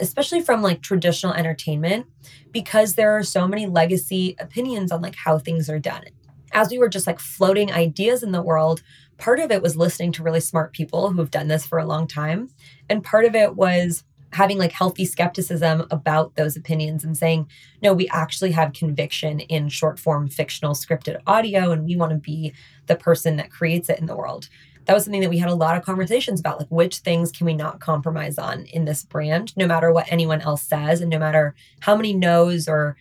especially 0.00 0.40
from 0.40 0.62
like 0.62 0.82
traditional 0.82 1.34
entertainment, 1.34 2.06
because 2.52 2.94
there 2.94 3.16
are 3.16 3.22
so 3.22 3.46
many 3.46 3.66
legacy 3.66 4.36
opinions 4.38 4.92
on 4.92 5.02
like 5.02 5.16
how 5.16 5.38
things 5.38 5.68
are 5.68 5.78
done. 5.78 6.04
As 6.52 6.70
we 6.70 6.78
were 6.78 6.88
just 6.88 7.06
like 7.06 7.20
floating 7.20 7.72
ideas 7.72 8.22
in 8.22 8.32
the 8.32 8.42
world, 8.42 8.82
part 9.18 9.40
of 9.40 9.50
it 9.50 9.62
was 9.62 9.76
listening 9.76 10.12
to 10.12 10.22
really 10.22 10.40
smart 10.40 10.72
people 10.72 11.10
who 11.10 11.18
have 11.18 11.30
done 11.30 11.48
this 11.48 11.66
for 11.66 11.78
a 11.78 11.86
long 11.86 12.06
time. 12.06 12.50
And 12.88 13.04
part 13.04 13.24
of 13.24 13.34
it 13.34 13.56
was 13.56 14.04
having 14.32 14.58
like 14.58 14.72
healthy 14.72 15.04
skepticism 15.04 15.86
about 15.90 16.36
those 16.36 16.56
opinions 16.56 17.02
and 17.02 17.16
saying, 17.16 17.48
no, 17.82 17.94
we 17.94 18.08
actually 18.08 18.52
have 18.52 18.72
conviction 18.72 19.40
in 19.40 19.68
short 19.68 19.98
form 19.98 20.28
fictional 20.28 20.74
scripted 20.74 21.20
audio 21.26 21.70
and 21.70 21.84
we 21.84 21.96
want 21.96 22.12
to 22.12 22.18
be 22.18 22.52
the 22.86 22.96
person 22.96 23.36
that 23.36 23.50
creates 23.50 23.88
it 23.88 23.98
in 23.98 24.06
the 24.06 24.16
world. 24.16 24.48
That 24.88 24.94
was 24.94 25.04
something 25.04 25.20
that 25.20 25.28
we 25.28 25.36
had 25.36 25.50
a 25.50 25.54
lot 25.54 25.76
of 25.76 25.84
conversations 25.84 26.40
about 26.40 26.58
like 26.58 26.68
which 26.68 26.98
things 26.98 27.30
can 27.30 27.44
we 27.44 27.52
not 27.52 27.78
compromise 27.78 28.38
on 28.38 28.64
in 28.64 28.86
this 28.86 29.04
brand, 29.04 29.54
no 29.54 29.66
matter 29.66 29.92
what 29.92 30.10
anyone 30.10 30.40
else 30.40 30.62
says 30.62 31.02
and 31.02 31.10
no 31.10 31.18
matter 31.18 31.54
how 31.80 31.94
many 31.94 32.14
no's 32.14 32.66
or 32.66 32.96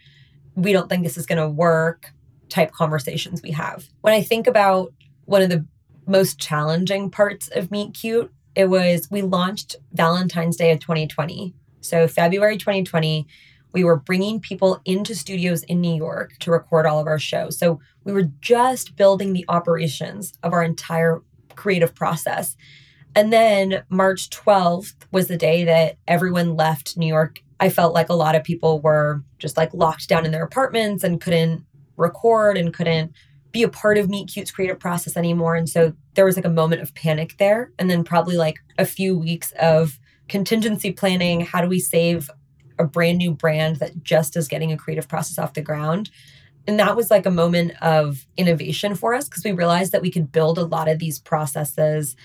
we 0.56 0.74
don't 0.74 0.90
think 0.90 1.04
this 1.04 1.18
is 1.18 1.26
going 1.26 1.42
to 1.42 1.48
work 1.48 2.12
type 2.50 2.74
conversations 2.74 3.42
we 3.42 3.52
have. 3.52 3.88
When 4.02 4.14
I 4.14 4.22
think 4.22 4.48
about 4.48 4.94
one 5.26 5.42
of 5.42 5.50
the 5.50 5.66
most 6.06 6.40
challenging 6.40 7.10
parts 7.10 7.48
of 7.48 7.72
Meet 7.72 7.94
Cute, 7.94 8.34
it 8.54 8.66
was 8.66 9.10
we 9.10 9.22
launched 9.22 9.78
Valentine's 9.94 10.58
Day 10.58 10.72
of 10.72 10.82
2020. 10.82 11.54
So, 11.80 12.06
February 12.10 12.58
2020, 12.58 13.26
we 13.72 13.86
were 13.86 13.96
bringing 13.96 14.42
people 14.42 14.82
into 14.84 15.16
studios 15.16 15.64
in 15.64 15.80
New 15.80 15.96
York 15.96 16.34
to 16.40 16.52
record 16.52 16.86
all 16.86 17.00
of 17.00 17.08
our 17.08 17.20
shows. 17.20 17.58
So, 17.58 17.80
we 18.04 18.12
were 18.12 18.30
just 18.42 18.98
building 18.98 19.32
the 19.32 19.46
operations 19.48 20.34
of 20.44 20.52
our 20.52 20.64
entire 20.64 21.22
creative 21.58 21.94
process. 21.94 22.56
And 23.16 23.34
then 23.34 23.84
March 23.90 24.30
12th 24.30 24.94
was 25.12 25.28
the 25.28 25.38
day 25.38 25.64
that 25.64 25.98
everyone 26.08 26.56
left 26.56 26.98
New 26.98 27.08
York. 27.08 27.42
I 27.60 27.70
felt 27.70 27.94
like 27.94 28.10
a 28.10 28.14
lot 28.14 28.36
of 28.36 28.44
people 28.44 28.80
were 28.80 29.24
just 29.40 29.58
like 29.58 29.74
locked 29.74 30.08
down 30.08 30.26
in 30.26 30.32
their 30.32 30.44
apartments 30.44 31.04
and 31.04 31.20
couldn't 31.20 31.66
record 31.96 32.58
and 32.58 32.74
couldn't 32.74 33.12
be 33.52 33.64
a 33.64 33.70
part 33.70 33.98
of 33.98 34.10
Meet 34.10 34.30
Cute's 34.30 34.52
creative 34.52 34.80
process 34.80 35.18
anymore. 35.18 35.56
And 35.56 35.68
so 35.68 35.94
there 36.14 36.26
was 36.26 36.36
like 36.36 36.46
a 36.46 36.50
moment 36.50 36.82
of 36.82 36.94
panic 36.94 37.36
there. 37.40 37.72
And 37.80 37.90
then 37.90 38.04
probably 38.04 38.38
like 38.38 38.58
a 38.78 38.86
few 38.86 39.18
weeks 39.18 39.52
of 39.60 40.00
contingency 40.30 40.92
planning. 40.92 41.42
How 41.42 41.62
do 41.62 41.68
we 41.68 41.80
save 41.80 42.30
a 42.78 42.84
brand 42.84 43.18
new 43.18 43.32
brand 43.32 43.78
that 43.78 44.04
just 44.04 44.38
is 44.38 44.48
getting 44.48 44.72
a 44.72 44.78
creative 44.78 45.08
process 45.08 45.40
off 45.40 45.54
the 45.54 45.62
ground? 45.62 46.12
And 46.68 46.80
that 46.80 46.98
was 46.98 47.10
like 47.10 47.26
a 47.26 47.32
moment 47.32 47.72
of 47.82 48.28
innovation 48.36 48.94
for 48.96 49.14
us 49.14 49.30
because 49.30 49.44
we 49.44 49.54
realized 49.54 49.94
that 49.94 50.02
we 50.02 50.12
could 50.12 50.32
build 50.32 50.58
a 50.58 50.66
lot 50.66 50.90
of 50.90 51.00
these 51.00 51.18
processes 51.18 52.16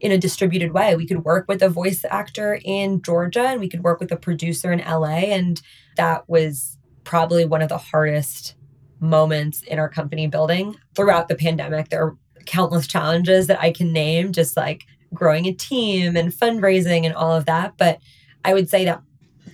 in 0.00 0.12
a 0.12 0.18
distributed 0.18 0.72
way. 0.72 0.96
We 0.96 1.06
could 1.06 1.24
work 1.24 1.46
with 1.48 1.62
a 1.62 1.68
voice 1.68 2.04
actor 2.08 2.60
in 2.62 3.02
Georgia 3.02 3.42
and 3.42 3.60
we 3.60 3.68
could 3.68 3.82
work 3.82 4.00
with 4.00 4.12
a 4.12 4.16
producer 4.16 4.70
in 4.70 4.80
LA. 4.80 5.32
And 5.32 5.60
that 5.96 6.28
was 6.28 6.78
probably 7.04 7.44
one 7.44 7.62
of 7.62 7.68
the 7.68 7.78
hardest 7.78 8.54
moments 9.00 9.62
in 9.62 9.78
our 9.78 9.88
company 9.88 10.26
building 10.26 10.76
throughout 10.94 11.28
the 11.28 11.34
pandemic. 11.34 11.88
There 11.88 12.04
are 12.04 12.16
countless 12.46 12.86
challenges 12.86 13.46
that 13.46 13.60
I 13.60 13.72
can 13.72 13.92
name, 13.92 14.32
just 14.32 14.56
like 14.56 14.84
growing 15.12 15.46
a 15.46 15.52
team 15.52 16.16
and 16.16 16.32
fundraising 16.32 17.04
and 17.04 17.14
all 17.14 17.32
of 17.32 17.46
that. 17.46 17.74
But 17.78 17.98
I 18.44 18.54
would 18.54 18.68
say 18.68 18.84
that 18.84 19.02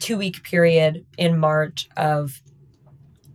two 0.00 0.16
week 0.16 0.42
period 0.42 1.04
in 1.16 1.38
March 1.38 1.88
of 1.96 2.42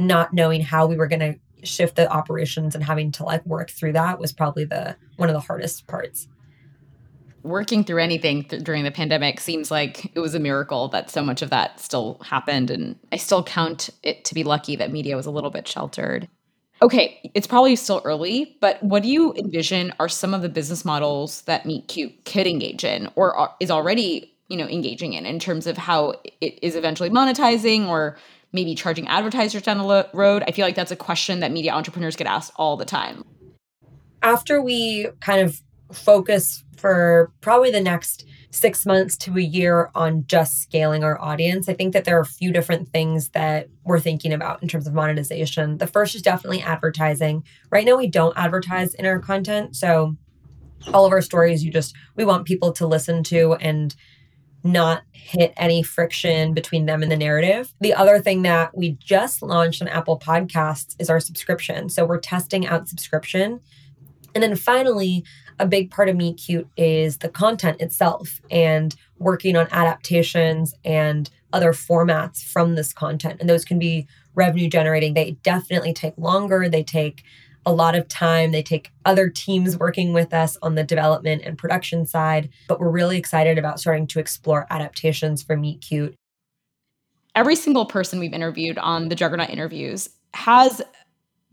not 0.08 0.34
knowing 0.34 0.62
how 0.62 0.86
we 0.86 0.98
were 0.98 1.08
going 1.08 1.20
to 1.20 1.36
shift 1.64 1.96
the 1.96 2.12
operations 2.12 2.76
and 2.76 2.84
having 2.84 3.12
to 3.12 3.24
like 3.24 3.46
work 3.46 3.70
through 3.70 3.94
that 3.94 4.20
was 4.20 4.32
probably 4.34 4.66
the 4.66 4.96
one 5.18 5.30
of 5.30 5.34
the 5.34 5.40
hardest 5.40 5.86
parts 5.88 6.28
working 7.44 7.84
through 7.84 8.02
anything 8.02 8.44
th- 8.44 8.64
during 8.64 8.84
the 8.84 8.92
pandemic 8.92 9.40
seems 9.40 9.72
like 9.72 10.12
it 10.16 10.20
was 10.20 10.36
a 10.36 10.40
miracle 10.40 10.88
that 10.90 11.10
so 11.10 11.24
much 11.24 11.42
of 11.42 11.50
that 11.50 11.80
still 11.80 12.20
happened. 12.24 12.70
And 12.70 12.98
I 13.12 13.18
still 13.18 13.44
count 13.44 13.90
it 14.04 14.26
to 14.26 14.36
be 14.36 14.44
lucky 14.44 14.76
that 14.76 14.92
media 14.92 15.16
was 15.16 15.26
a 15.26 15.32
little 15.32 15.50
bit 15.50 15.68
sheltered. 15.68 16.28
Okay, 16.82 17.32
it's 17.36 17.48
probably 17.48 17.76
still 17.76 18.02
early, 18.06 18.58
but 18.60 18.82
what 18.82 19.04
do 19.04 19.10
you 19.10 19.34
envision 19.36 19.94
are 20.00 20.10
some 20.10 20.34
of 20.34 20.42
the 20.42 20.50
business 20.50 20.84
models 20.84 21.44
that 21.44 21.66
Meet 21.66 21.88
Cute 21.88 22.26
could 22.26 22.48
engage 22.48 22.84
in 22.84 23.08
or 23.16 23.36
are, 23.36 23.56
is 23.60 23.70
already, 23.70 24.34
you 24.48 24.58
know, 24.58 24.68
engaging 24.68 25.14
in 25.14 25.28
in 25.28 25.38
terms 25.38 25.68
of 25.68 25.78
how 25.78 26.16
it 26.42 26.58
is 26.64 26.76
eventually 26.76 27.12
monetizing 27.12 27.88
or 27.88 28.18
maybe 28.54 28.76
charging 28.76 29.08
advertisers 29.08 29.62
down 29.62 29.78
the 29.78 30.10
road? 30.14 30.44
I 30.48 30.52
feel 30.52 30.66
like 30.66 30.76
that's 30.76 30.92
a 30.92 30.96
question 30.96 31.40
that 31.40 31.52
media 31.52 31.72
entrepreneurs 31.72 32.16
get 32.16 32.28
asked 32.28 32.52
all 32.56 32.78
the 32.78 32.86
time. 32.86 33.24
After 34.22 34.62
we 34.62 35.08
kind 35.20 35.42
of 35.42 35.62
focus 35.92 36.64
for 36.78 37.32
probably 37.42 37.72
the 37.72 37.82
next 37.82 38.26
six 38.52 38.86
months 38.86 39.16
to 39.16 39.38
a 39.38 39.42
year 39.42 39.90
on 39.96 40.26
just 40.28 40.62
scaling 40.62 41.04
our 41.04 41.20
audience. 41.22 41.70
I 41.70 41.74
think 41.74 41.94
that 41.94 42.04
there 42.04 42.18
are 42.18 42.22
a 42.22 42.26
few 42.26 42.52
different 42.52 42.90
things 42.90 43.30
that 43.30 43.70
we're 43.86 44.00
thinking 44.00 44.34
about 44.34 44.62
in 44.62 44.68
terms 44.68 44.88
of 44.88 44.94
monetization. 44.94 45.78
The 45.78 45.88
first 45.88 46.16
is 46.16 46.22
definitely 46.22 46.62
advertising. 46.62 47.44
Right 47.72 47.86
now, 47.86 47.96
we 47.96 48.08
don't 48.08 48.38
advertise 48.38 48.94
in 48.94 49.06
our 49.06 49.20
content. 49.20 49.76
So, 49.76 50.18
all 50.94 51.06
of 51.06 51.12
our 51.12 51.22
stories, 51.22 51.64
you 51.64 51.72
just, 51.72 51.96
we 52.16 52.26
want 52.26 52.46
people 52.46 52.74
to 52.74 52.88
listen 52.88 53.24
to 53.26 53.54
and 53.56 53.96
not 54.64 55.04
hit 55.12 55.54
any 55.58 55.84
friction 55.84 56.54
between 56.54 56.86
them 56.86 57.02
and 57.02 57.12
the 57.12 57.18
narrative. 57.18 57.74
The 57.80 57.94
other 57.94 58.20
thing 58.20 58.42
that 58.44 58.76
we 58.78 58.92
just 59.00 59.42
launched 59.42 59.82
on 59.82 59.88
Apple 59.88 60.20
Podcasts 60.20 60.96
is 61.00 61.10
our 61.10 61.20
subscription. 61.20 61.90
So, 61.90 62.06
we're 62.06 62.20
testing 62.20 62.68
out 62.68 62.88
subscription. 62.88 63.60
And 64.34 64.44
then 64.44 64.56
finally, 64.56 65.26
a 65.60 65.68
big 65.68 65.92
part 65.92 66.10
of 66.10 66.16
Meet 66.16 66.38
Cute 66.38 66.68
is 66.76 67.18
the 67.18 67.30
content 67.30 67.82
itself 67.82 68.42
and 68.50 68.96
working 69.20 69.56
on 69.56 69.68
adaptations 69.72 70.74
and 70.84 71.30
other 71.54 71.74
formats 71.74 72.44
from 72.44 72.76
this 72.76 72.94
content. 72.94 73.40
And 73.40 73.50
those 73.50 73.66
can 73.66 73.78
be 73.78 74.08
revenue 74.34 74.70
generating. 74.70 75.14
They 75.14 75.32
definitely 75.44 75.94
take 75.94 76.18
longer, 76.18 76.70
they 76.70 76.84
take 76.84 77.24
a 77.66 77.74
lot 77.74 77.96
of 77.96 78.08
time. 78.08 78.52
They 78.52 78.64
take 78.64 78.92
other 79.06 79.30
teams 79.30 79.78
working 79.78 80.14
with 80.14 80.34
us 80.34 80.58
on 80.62 80.76
the 80.76 80.84
development 80.84 81.44
and 81.46 81.58
production 81.58 82.06
side, 82.06 82.50
but 82.68 82.80
we're 82.80 82.90
really 82.90 83.18
excited 83.18 83.58
about 83.58 83.80
starting 83.80 84.08
to 84.08 84.20
explore 84.20 84.68
adaptations 84.70 85.42
for 85.44 85.56
Meet 85.56 85.82
Cute. 85.82 86.16
Every 87.36 87.56
single 87.56 87.86
person 87.86 88.20
we've 88.20 88.34
interviewed 88.34 88.78
on 88.78 89.10
the 89.10 89.16
Juggernaut 89.16 89.50
interviews 89.50 90.10
has 90.34 90.82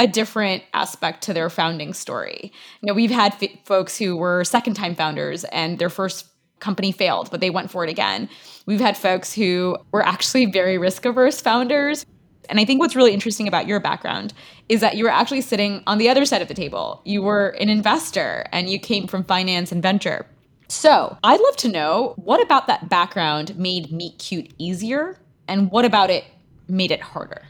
a 0.00 0.06
different 0.06 0.62
aspect 0.74 1.22
to 1.24 1.32
their 1.32 1.50
founding 1.50 1.92
story. 1.92 2.52
You 2.80 2.86
know, 2.86 2.94
we've 2.94 3.10
had 3.10 3.36
f- 3.42 3.50
folks 3.64 3.98
who 3.98 4.16
were 4.16 4.44
second 4.44 4.74
time 4.74 4.94
founders 4.94 5.44
and 5.44 5.78
their 5.78 5.90
first 5.90 6.26
company 6.60 6.92
failed, 6.92 7.30
but 7.30 7.40
they 7.40 7.50
went 7.50 7.70
for 7.70 7.84
it 7.84 7.90
again. 7.90 8.28
We've 8.66 8.80
had 8.80 8.96
folks 8.96 9.32
who 9.32 9.76
were 9.92 10.04
actually 10.04 10.46
very 10.46 10.78
risk 10.78 11.04
averse 11.04 11.40
founders. 11.40 12.04
And 12.48 12.58
I 12.58 12.64
think 12.64 12.80
what's 12.80 12.96
really 12.96 13.12
interesting 13.12 13.46
about 13.46 13.66
your 13.66 13.80
background 13.80 14.32
is 14.68 14.80
that 14.80 14.96
you 14.96 15.04
were 15.04 15.10
actually 15.10 15.42
sitting 15.42 15.82
on 15.86 15.98
the 15.98 16.08
other 16.08 16.24
side 16.24 16.42
of 16.42 16.48
the 16.48 16.54
table. 16.54 17.02
You 17.04 17.22
were 17.22 17.50
an 17.60 17.68
investor 17.68 18.46
and 18.52 18.70
you 18.70 18.78
came 18.78 19.06
from 19.06 19.24
finance 19.24 19.70
and 19.70 19.82
venture. 19.82 20.26
So 20.68 21.16
I'd 21.24 21.40
love 21.40 21.56
to 21.58 21.68
know 21.68 22.14
what 22.16 22.42
about 22.42 22.66
that 22.66 22.88
background 22.88 23.56
made 23.56 23.90
Meet 23.92 24.18
Cute 24.18 24.52
easier 24.58 25.18
and 25.46 25.70
what 25.70 25.84
about 25.84 26.10
it 26.10 26.24
made 26.68 26.90
it 26.90 27.00
harder? 27.00 27.48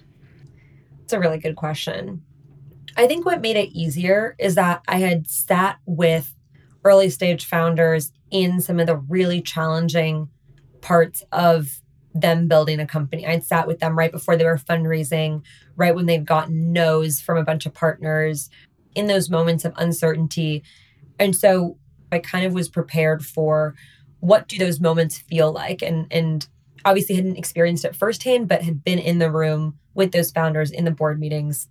It's 1.02 1.12
a 1.12 1.18
really 1.18 1.38
good 1.38 1.56
question. 1.56 2.22
I 2.96 3.06
think 3.06 3.24
what 3.24 3.40
made 3.40 3.56
it 3.56 3.70
easier 3.70 4.34
is 4.38 4.54
that 4.56 4.82
I 4.88 4.98
had 4.98 5.28
sat 5.28 5.78
with 5.86 6.34
early 6.84 7.10
stage 7.10 7.44
founders 7.44 8.12
in 8.30 8.60
some 8.60 8.78
of 8.80 8.86
the 8.86 8.96
really 8.96 9.40
challenging 9.40 10.28
parts 10.80 11.22
of 11.32 11.80
them 12.14 12.48
building 12.48 12.80
a 12.80 12.86
company. 12.86 13.26
I'd 13.26 13.44
sat 13.44 13.66
with 13.66 13.80
them 13.80 13.96
right 13.96 14.10
before 14.10 14.36
they 14.36 14.44
were 14.44 14.58
fundraising, 14.58 15.42
right 15.76 15.94
when 15.94 16.06
they've 16.06 16.24
gotten 16.24 16.72
no's 16.72 17.20
from 17.20 17.38
a 17.38 17.44
bunch 17.44 17.66
of 17.66 17.74
partners, 17.74 18.50
in 18.94 19.06
those 19.06 19.30
moments 19.30 19.64
of 19.64 19.72
uncertainty. 19.76 20.62
And 21.18 21.36
so 21.36 21.76
I 22.10 22.18
kind 22.18 22.46
of 22.46 22.54
was 22.54 22.68
prepared 22.68 23.24
for 23.24 23.74
what 24.20 24.48
do 24.48 24.58
those 24.58 24.80
moments 24.80 25.18
feel 25.18 25.52
like 25.52 25.82
and 25.82 26.06
and 26.10 26.48
obviously 26.84 27.16
hadn't 27.16 27.36
experienced 27.36 27.84
it 27.84 27.94
firsthand, 27.94 28.48
but 28.48 28.62
had 28.62 28.82
been 28.82 28.98
in 28.98 29.18
the 29.18 29.30
room 29.30 29.78
with 29.94 30.12
those 30.12 30.30
founders 30.30 30.70
in 30.70 30.84
the 30.84 30.90
board 30.90 31.20
meetings 31.20 31.68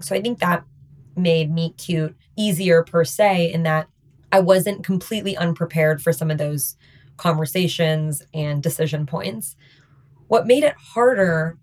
so 0.00 0.14
I 0.14 0.20
think 0.20 0.38
that 0.38 0.64
made 1.16 1.52
Meet 1.52 1.78
Cute 1.78 2.16
easier 2.36 2.82
per 2.82 3.04
se 3.04 3.52
in 3.52 3.64
that 3.64 3.88
I 4.30 4.40
wasn't 4.40 4.84
completely 4.84 5.36
unprepared 5.36 6.02
for 6.02 6.12
some 6.12 6.30
of 6.30 6.38
those 6.38 6.76
conversations 7.16 8.22
and 8.32 8.62
decision 8.62 9.06
points. 9.06 9.56
What 10.28 10.46
made 10.46 10.64
it 10.64 10.74
harder 10.76 11.58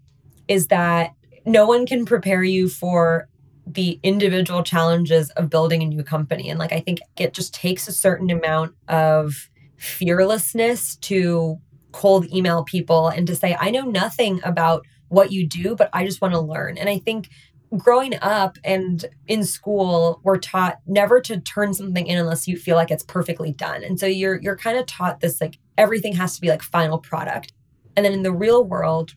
is 0.47 0.67
that 0.67 1.11
no 1.45 1.65
one 1.65 1.85
can 1.85 2.05
prepare 2.05 2.43
you 2.43 2.67
for 2.67 3.27
the 3.67 3.99
individual 4.03 4.63
challenges 4.63 5.29
of 5.31 5.49
building 5.49 5.81
a 5.81 5.85
new 5.87 6.03
company. 6.03 6.49
And 6.49 6.59
like, 6.59 6.71
I 6.71 6.79
think 6.79 6.99
it 7.17 7.33
just 7.33 7.53
takes 7.53 7.87
a 7.87 7.91
certain 7.91 8.29
amount 8.29 8.75
of 8.87 9.49
fearlessness 9.77 10.95
to 10.97 11.59
cold 11.91 12.31
email 12.33 12.63
people 12.63 13.07
and 13.07 13.25
to 13.27 13.35
say, 13.35 13.55
I 13.59 13.71
know 13.71 13.83
nothing 13.85 14.39
about 14.43 14.85
what 15.07 15.31
you 15.31 15.47
do, 15.47 15.75
but 15.75 15.89
I 15.93 16.05
just 16.05 16.21
want 16.21 16.33
to 16.33 16.39
learn. 16.39 16.77
And 16.77 16.89
I 16.89 16.99
think 16.99 17.29
growing 17.77 18.13
up 18.21 18.57
and 18.63 19.05
in 19.27 19.43
school 19.43 20.21
we're 20.23 20.37
taught 20.37 20.79
never 20.85 21.19
to 21.19 21.39
turn 21.41 21.73
something 21.73 22.05
in 22.07 22.17
unless 22.17 22.47
you 22.47 22.57
feel 22.57 22.75
like 22.75 22.91
it's 22.91 23.03
perfectly 23.03 23.51
done 23.51 23.83
and 23.83 23.99
so 23.99 24.05
you're 24.05 24.39
you're 24.41 24.55
kind 24.55 24.77
of 24.77 24.85
taught 24.85 25.19
this 25.19 25.41
like 25.41 25.57
everything 25.77 26.13
has 26.13 26.35
to 26.35 26.41
be 26.41 26.47
like 26.47 26.61
final 26.61 26.99
product 26.99 27.53
and 27.95 28.05
then 28.05 28.13
in 28.13 28.23
the 28.23 28.31
real 28.31 28.63
world 28.63 29.13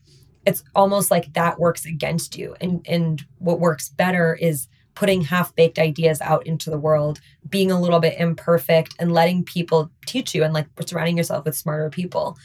it's 0.49 0.65
almost 0.75 1.11
like 1.11 1.35
that 1.35 1.61
works 1.61 1.85
against 1.85 2.39
you. 2.39 2.57
And 2.61 2.85
and 2.89 3.23
what 3.39 3.61
works 3.61 3.91
better 3.91 4.35
is 4.35 4.67
putting 4.95 5.21
half 5.21 5.55
baked 5.55 5.79
ideas 5.79 6.21
out 6.23 6.47
into 6.47 6.71
the 6.71 6.79
world 6.79 7.21
being 7.49 7.71
a 7.71 7.81
little 7.81 8.01
bit 8.01 8.19
imperfect 8.19 8.95
and 8.99 9.13
letting 9.13 9.45
people 9.45 9.91
teach 10.07 10.35
you 10.35 10.43
and 10.43 10.55
like 10.55 10.67
surrounding 10.87 11.19
yourself 11.19 11.45
with 11.45 11.57
smarter 11.57 11.91
people. 11.91 12.39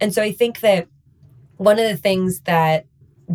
And 0.00 0.12
so 0.12 0.22
i 0.22 0.30
think 0.30 0.60
that 0.60 0.88
one 1.56 1.78
of 1.78 1.88
the 1.88 1.96
things 1.96 2.40
that 2.40 2.86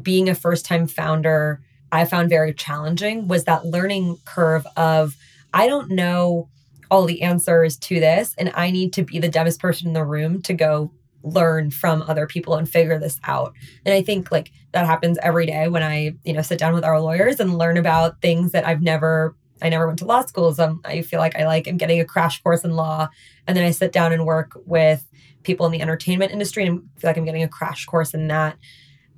being 0.02 0.30
a 0.30 0.36
first 0.36 0.66
time 0.66 0.88
founder 0.88 1.62
I 1.92 2.06
found 2.06 2.30
very 2.30 2.54
challenging 2.54 3.28
was 3.28 3.44
that 3.44 3.66
learning 3.66 4.18
curve 4.26 4.66
of 4.78 5.16
I 5.54 5.68
don't 5.68 5.92
know 5.92 6.50
all 6.90 7.06
the 7.06 7.22
answers 7.22 7.78
to 7.78 8.00
this 8.00 8.34
and 8.38 8.52
I 8.56 8.72
need 8.72 8.94
to 8.94 9.04
be 9.04 9.20
the 9.20 9.30
dumbest 9.30 9.60
person 9.60 9.88
in 9.88 9.94
the 9.94 10.06
room 10.06 10.42
to 10.44 10.54
go 10.54 10.92
learn 11.24 11.72
from 11.72 12.04
other 12.04 12.28
people 12.28 12.56
and 12.56 12.70
figure 12.70 13.00
this 13.00 13.20
out. 13.24 13.54
And 13.86 13.94
I 13.94 14.02
think 14.02 14.32
like 14.32 14.52
that 14.74 14.86
happens 14.86 15.18
every 15.22 15.46
day 15.46 15.68
when 15.68 15.84
I, 15.84 16.16
you 16.24 16.34
know, 16.34 16.42
sit 16.42 16.60
down 16.60 16.74
with 16.74 16.84
our 16.84 17.00
lawyers 17.00 17.40
and 17.40 17.58
learn 17.58 17.78
about 17.78 18.22
things 18.22 18.52
that 18.52 18.68
I've 18.68 18.82
never 18.82 19.36
I 19.62 19.70
never 19.70 19.88
went 19.88 20.00
to 20.00 20.06
law 20.06 20.26
school, 20.26 20.54
so 20.54 20.80
I 20.84 21.04
feel 21.04 21.20
like 21.20 21.38
I 21.38 21.46
like 21.46 21.70
am 21.70 21.78
getting 21.78 22.02
a 22.02 22.06
crash 22.06 22.42
course 22.42 22.66
in 22.66 22.76
law 22.76 23.08
and 23.48 23.56
then 23.56 23.64
I 23.64 23.72
sit 23.72 23.94
down 23.94 24.12
and 24.12 24.26
work 24.26 24.52
with 24.66 25.08
people 25.44 25.66
in 25.66 25.72
the 25.72 25.82
entertainment 25.82 26.32
industry 26.32 26.66
and 26.66 26.82
feel 26.98 27.10
like 27.10 27.18
I'm 27.18 27.26
getting 27.26 27.44
a 27.44 27.48
crash 27.48 27.86
course 27.86 28.14
in 28.14 28.28
that. 28.28 28.58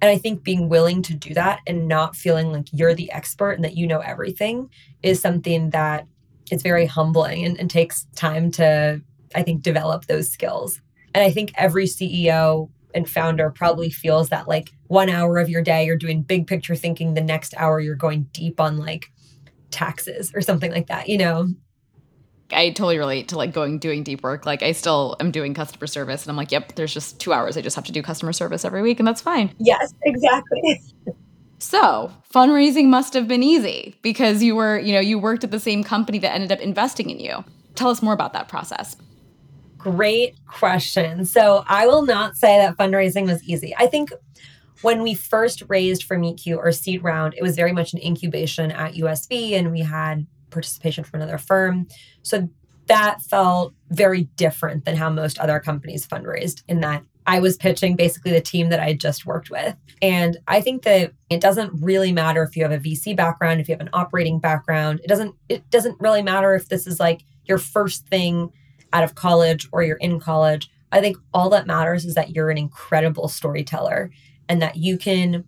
And 0.02 0.10
I 0.12 0.18
think 0.18 0.44
being 0.44 0.70
willing 0.70 1.02
to 1.04 1.16
do 1.16 1.34
that 1.34 1.62
and 1.66 1.88
not 1.88 2.16
feeling 2.16 2.52
like 2.52 2.68
you're 2.72 2.94
the 2.94 3.12
expert 3.12 3.54
and 3.54 3.64
that 3.64 3.78
you 3.78 3.88
know 3.88 4.00
everything 4.00 4.70
is 5.02 5.22
something 5.22 5.72
that 5.72 6.06
it's 6.52 6.64
very 6.64 6.86
humbling 6.86 7.46
and, 7.46 7.60
and 7.60 7.70
takes 7.70 8.06
time 8.16 8.52
to, 8.52 9.02
I 9.34 9.44
think, 9.44 9.62
develop 9.62 10.06
those 10.06 10.30
skills. 10.30 10.82
And 11.16 11.24
I 11.24 11.32
think 11.32 11.54
every 11.56 11.86
CEO 11.86 12.70
and 12.94 13.10
founder 13.10 13.50
probably 13.50 13.90
feels 13.90 14.30
that 14.30 14.50
like 14.50 14.74
one 14.88 15.10
hour 15.10 15.38
of 15.38 15.50
your 15.50 15.62
day 15.62 15.86
you're 15.86 15.96
doing 15.96 16.22
big 16.22 16.46
picture 16.46 16.76
thinking, 16.76 17.14
the 17.14 17.22
next 17.22 17.54
hour 17.56 17.80
you're 17.80 17.96
going 17.96 18.24
deep 18.34 18.60
on 18.60 18.78
like 18.78 19.12
taxes 19.72 20.34
or 20.36 20.42
something 20.42 20.72
like 20.72 20.88
that, 20.88 21.08
you 21.08 21.18
know? 21.18 21.48
I 22.52 22.70
totally 22.70 22.98
relate 22.98 23.30
to 23.30 23.38
like 23.38 23.54
going 23.54 23.80
doing 23.80 24.04
deep 24.04 24.24
work. 24.24 24.46
Like 24.46 24.62
I 24.62 24.74
still 24.74 25.16
am 25.22 25.32
doing 25.32 25.54
customer 25.54 25.88
service 25.88 26.24
and 26.24 26.32
I'm 26.32 26.36
like, 26.36 26.52
yep, 26.52 26.76
there's 26.76 26.94
just 26.94 27.18
2 27.22 27.32
hours 27.32 27.56
I 27.56 27.62
just 27.62 27.78
have 27.78 27.86
to 27.86 27.94
do 27.94 28.04
customer 28.04 28.34
service 28.34 28.66
every 28.66 28.82
week 28.82 29.00
and 29.00 29.08
that's 29.08 29.22
fine. 29.22 29.56
Yes, 29.58 29.94
exactly. 30.04 30.82
so, 31.60 32.12
fundraising 32.34 32.88
must 32.88 33.14
have 33.14 33.30
been 33.30 33.42
easy 33.42 33.96
because 34.02 34.44
you 34.44 34.54
were, 34.54 34.78
you 34.78 34.92
know, 34.92 35.00
you 35.00 35.18
worked 35.18 35.46
at 35.46 35.52
the 35.52 35.62
same 35.62 35.82
company 35.82 36.20
that 36.20 36.34
ended 36.34 36.52
up 36.52 36.60
investing 36.60 37.10
in 37.10 37.22
you. 37.22 37.46
Tell 37.76 37.90
us 37.90 38.02
more 38.02 38.14
about 38.14 38.34
that 38.34 38.50
process. 38.50 38.98
Great 39.86 40.36
question. 40.48 41.26
So, 41.26 41.64
I 41.68 41.86
will 41.86 42.08
not 42.08 42.36
say 42.36 42.58
that 42.58 42.76
fundraising 42.76 43.28
was 43.28 43.44
easy. 43.44 43.76
I 43.78 43.86
think 43.86 44.12
when 44.82 45.04
we 45.04 45.14
first 45.14 45.62
raised 45.68 46.06
for 46.06 46.18
Meet 46.18 46.38
Cute 46.38 46.58
or 46.58 46.72
seed 46.72 47.04
round, 47.04 47.36
it 47.38 47.44
was 47.44 47.56
very 47.56 47.72
much 47.72 47.94
an 47.94 48.00
incubation 48.00 48.72
at 48.72 48.96
USV 48.96 49.52
and 49.52 49.72
we 49.72 49.82
had 49.82 50.26
participation 50.50 51.04
from 51.04 51.22
another 51.22 51.38
firm. 51.38 51.88
So 52.24 52.50
that 52.88 53.22
felt 53.22 53.76
very 53.92 54.24
different 54.38 54.86
than 54.86 54.96
how 54.96 55.12
most 55.12 55.38
other 55.38 55.60
companies 55.60 56.08
fundraised 56.08 56.64
in 56.68 56.80
that 56.80 57.04
I 57.28 57.40
was 57.40 57.56
pitching 57.56 57.96
basically 57.96 58.32
the 58.32 58.42
team 58.42 58.70
that 58.70 58.80
I 58.80 58.94
just 58.94 59.28
worked 59.28 59.52
with. 59.52 59.76
And 60.02 60.38
I 60.48 60.62
think 60.62 60.82
that 60.84 61.14
it 61.30 61.42
doesn't 61.42 61.72
really 61.80 62.12
matter 62.12 62.42
if 62.42 62.58
you 62.58 62.64
have 62.64 62.72
a 62.72 62.80
VC 62.80 63.16
background, 63.16 63.62
if 63.62 63.70
you 63.70 63.74
have 63.74 63.82
an 63.82 63.90
operating 63.94 64.40
background. 64.40 65.02
It 65.04 65.08
doesn't 65.10 65.36
it 65.48 65.70
doesn't 65.70 66.00
really 66.00 66.24
matter 66.24 66.56
if 66.56 66.70
this 66.70 66.88
is 66.88 67.00
like 67.00 67.22
your 67.46 67.60
first 67.60 68.08
thing 68.08 68.52
out 68.94 69.04
of 69.04 69.16
college 69.16 69.68
or 69.72 69.84
you're 69.84 69.98
in 69.98 70.20
college. 70.20 70.70
I 70.92 71.02
think 71.02 71.18
all 71.34 71.50
that 71.50 71.68
matters 71.68 72.06
is 72.06 72.16
that 72.16 72.32
you're 72.32 72.50
an 72.50 72.58
incredible 72.58 73.28
storyteller 73.28 74.12
and 74.48 74.62
that 74.62 74.78
you 74.78 74.98
can 74.98 75.44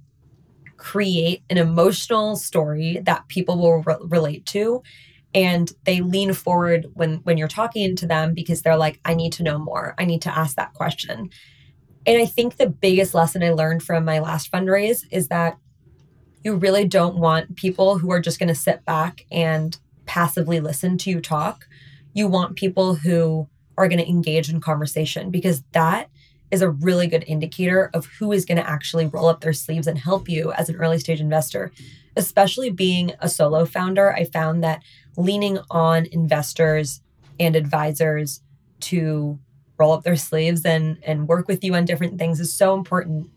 create 0.77 1.43
an 1.49 1.57
emotional 1.57 2.35
story 2.35 2.99
that 3.03 3.27
people 3.27 3.57
will 3.57 3.81
re- 3.83 3.95
relate 4.01 4.45
to 4.45 4.83
and 5.33 5.71
they 5.83 6.01
lean 6.01 6.33
forward 6.33 6.87
when 6.93 7.15
when 7.17 7.37
you're 7.37 7.47
talking 7.47 7.95
to 7.95 8.07
them 8.07 8.33
because 8.33 8.61
they're 8.61 8.77
like 8.77 8.99
I 9.03 9.13
need 9.13 9.33
to 9.33 9.43
know 9.43 9.57
more. 9.57 9.95
I 9.97 10.05
need 10.05 10.21
to 10.23 10.37
ask 10.37 10.55
that 10.55 10.73
question. 10.73 11.29
And 12.05 12.21
I 12.21 12.25
think 12.25 12.55
the 12.55 12.69
biggest 12.69 13.13
lesson 13.13 13.43
I 13.43 13.51
learned 13.51 13.83
from 13.83 14.05
my 14.05 14.19
last 14.19 14.51
fundraise 14.51 15.03
is 15.11 15.27
that 15.27 15.57
you 16.43 16.55
really 16.55 16.87
don't 16.87 17.17
want 17.17 17.55
people 17.55 17.97
who 17.97 18.11
are 18.11 18.21
just 18.21 18.39
going 18.39 18.47
to 18.47 18.55
sit 18.55 18.85
back 18.85 19.25
and 19.31 19.77
passively 20.05 20.61
listen 20.61 20.97
to 20.99 21.09
you 21.09 21.19
talk. 21.19 21.67
You 22.17 22.27
want 22.27 22.55
people 22.55 22.95
who 22.95 23.47
are 23.77 23.87
going 23.87 23.99
to 23.99 24.09
engage 24.09 24.49
in 24.49 24.59
conversation 24.59 25.29
because 25.29 25.61
that 25.73 26.09
is 26.49 26.63
a 26.63 26.69
really 26.69 27.05
good 27.05 27.23
indicator 27.27 27.91
of 27.93 28.05
who 28.05 28.31
is 28.31 28.43
going 28.43 28.57
to 28.57 28.67
actually 28.67 29.05
roll 29.05 29.27
up 29.27 29.41
their 29.41 29.53
sleeves 29.53 29.85
and 29.85 29.99
help 29.99 30.27
you 30.27 30.51
as 30.53 30.67
an 30.67 30.77
early 30.77 30.97
stage 30.97 31.21
investor. 31.21 31.71
Especially 32.15 32.71
being 32.71 33.11
a 33.19 33.29
solo 33.29 33.65
founder, 33.65 34.11
I 34.11 34.23
found 34.23 34.63
that 34.63 34.81
leaning 35.15 35.59
on 35.69 36.07
investors 36.11 37.01
and 37.39 37.55
advisors 37.55 38.41
to 38.79 39.37
roll 39.77 39.91
up 39.91 40.03
their 40.03 40.15
sleeves 40.15 40.65
and 40.65 40.97
and 41.03 41.27
work 41.27 41.47
with 41.47 41.63
you 41.63 41.75
on 41.75 41.85
different 41.85 42.17
things 42.17 42.39
is 42.39 42.51
so 42.51 42.73
important. 42.73 43.29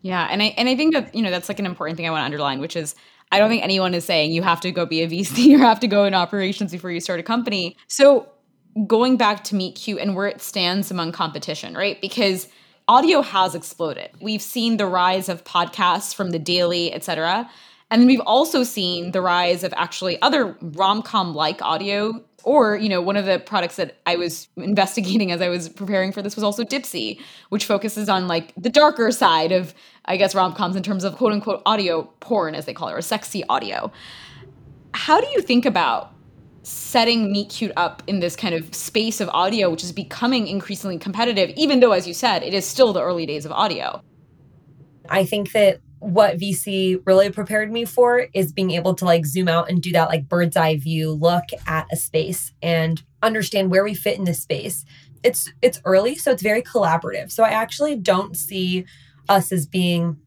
Yeah, 0.00 0.26
and 0.30 0.42
I 0.42 0.54
and 0.56 0.66
I 0.68 0.76
think 0.76 0.94
that 0.94 1.14
you 1.14 1.22
know 1.22 1.30
that's 1.30 1.50
like 1.50 1.58
an 1.58 1.66
important 1.66 1.98
thing 1.98 2.06
I 2.06 2.10
want 2.10 2.22
to 2.22 2.24
underline, 2.24 2.60
which 2.60 2.76
is 2.76 2.94
I 3.32 3.38
don't 3.38 3.48
think 3.48 3.64
anyone 3.64 3.94
is 3.94 4.04
saying 4.04 4.32
you 4.32 4.42
have 4.42 4.60
to 4.60 4.70
go 4.70 4.86
be 4.86 5.02
a 5.02 5.08
VC 5.08 5.54
or 5.56 5.58
have 5.58 5.80
to 5.80 5.88
go 5.88 6.04
in 6.04 6.14
operations 6.14 6.70
before 6.70 6.90
you 6.90 7.00
start 7.00 7.18
a 7.18 7.22
company. 7.22 7.76
So 7.88 8.28
going 8.86 9.16
back 9.16 9.42
to 9.44 9.56
Meet 9.56 9.74
Cute 9.74 10.00
and 10.00 10.14
where 10.14 10.26
it 10.26 10.40
stands 10.40 10.90
among 10.90 11.12
competition, 11.12 11.74
right? 11.74 12.00
Because 12.00 12.48
audio 12.88 13.22
has 13.22 13.54
exploded. 13.54 14.10
We've 14.20 14.42
seen 14.42 14.76
the 14.76 14.86
rise 14.86 15.28
of 15.28 15.44
podcasts 15.44 16.14
from 16.14 16.30
the 16.30 16.38
Daily, 16.38 16.92
et 16.92 17.04
cetera. 17.04 17.50
And 17.90 18.00
then 18.00 18.06
we've 18.06 18.20
also 18.20 18.64
seen 18.64 19.12
the 19.12 19.20
rise 19.20 19.64
of 19.64 19.74
actually 19.76 20.20
other 20.22 20.56
rom-com 20.60 21.34
like 21.34 21.60
audio 21.62 22.22
or 22.44 22.76
you 22.76 22.88
know 22.88 23.00
one 23.00 23.16
of 23.16 23.24
the 23.24 23.38
products 23.38 23.76
that 23.76 23.98
i 24.06 24.16
was 24.16 24.48
investigating 24.56 25.30
as 25.30 25.40
i 25.40 25.48
was 25.48 25.68
preparing 25.68 26.10
for 26.10 26.22
this 26.22 26.34
was 26.34 26.42
also 26.42 26.64
Dipsea, 26.64 27.20
which 27.50 27.64
focuses 27.64 28.08
on 28.08 28.26
like 28.26 28.52
the 28.56 28.70
darker 28.70 29.10
side 29.12 29.52
of 29.52 29.74
i 30.06 30.16
guess 30.16 30.34
rom-coms 30.34 30.76
in 30.76 30.82
terms 30.82 31.04
of 31.04 31.16
quote 31.16 31.32
unquote 31.32 31.62
audio 31.66 32.02
porn 32.20 32.54
as 32.54 32.64
they 32.64 32.74
call 32.74 32.88
it 32.88 32.92
or 32.92 33.02
sexy 33.02 33.44
audio 33.48 33.90
how 34.94 35.20
do 35.20 35.26
you 35.28 35.40
think 35.40 35.64
about 35.64 36.12
setting 36.62 37.32
meet 37.32 37.48
cute 37.50 37.72
up 37.76 38.02
in 38.06 38.20
this 38.20 38.36
kind 38.36 38.54
of 38.54 38.72
space 38.74 39.20
of 39.20 39.28
audio 39.30 39.68
which 39.70 39.82
is 39.82 39.92
becoming 39.92 40.46
increasingly 40.46 40.98
competitive 40.98 41.50
even 41.56 41.80
though 41.80 41.92
as 41.92 42.06
you 42.06 42.14
said 42.14 42.42
it 42.42 42.54
is 42.54 42.64
still 42.64 42.92
the 42.92 43.02
early 43.02 43.26
days 43.26 43.44
of 43.44 43.52
audio 43.52 44.02
i 45.08 45.24
think 45.24 45.52
that 45.52 45.80
what 45.98 46.36
VC 46.36 47.00
really 47.06 47.30
prepared 47.30 47.70
me 47.70 47.84
for 47.84 48.26
is 48.34 48.52
being 48.52 48.72
able 48.72 48.92
to 48.92 49.04
like 49.04 49.24
zoom 49.24 49.46
out 49.46 49.70
and 49.70 49.80
do 49.80 49.92
that 49.92 50.08
like 50.08 50.28
bird's 50.28 50.56
eye 50.56 50.76
view 50.76 51.12
look 51.12 51.44
at 51.68 51.86
a 51.92 51.96
space 51.96 52.52
and 52.60 53.04
understand 53.22 53.70
where 53.70 53.84
we 53.84 53.94
fit 53.94 54.18
in 54.18 54.24
this 54.24 54.42
space. 54.42 54.84
It's 55.22 55.50
it's 55.62 55.80
early, 55.84 56.16
so 56.16 56.32
it's 56.32 56.42
very 56.42 56.62
collaborative. 56.62 57.30
So 57.30 57.44
I 57.44 57.50
actually 57.50 57.96
don't 57.96 58.36
see 58.36 58.84
us 59.32 59.50
as 59.50 59.66
being 59.66 60.18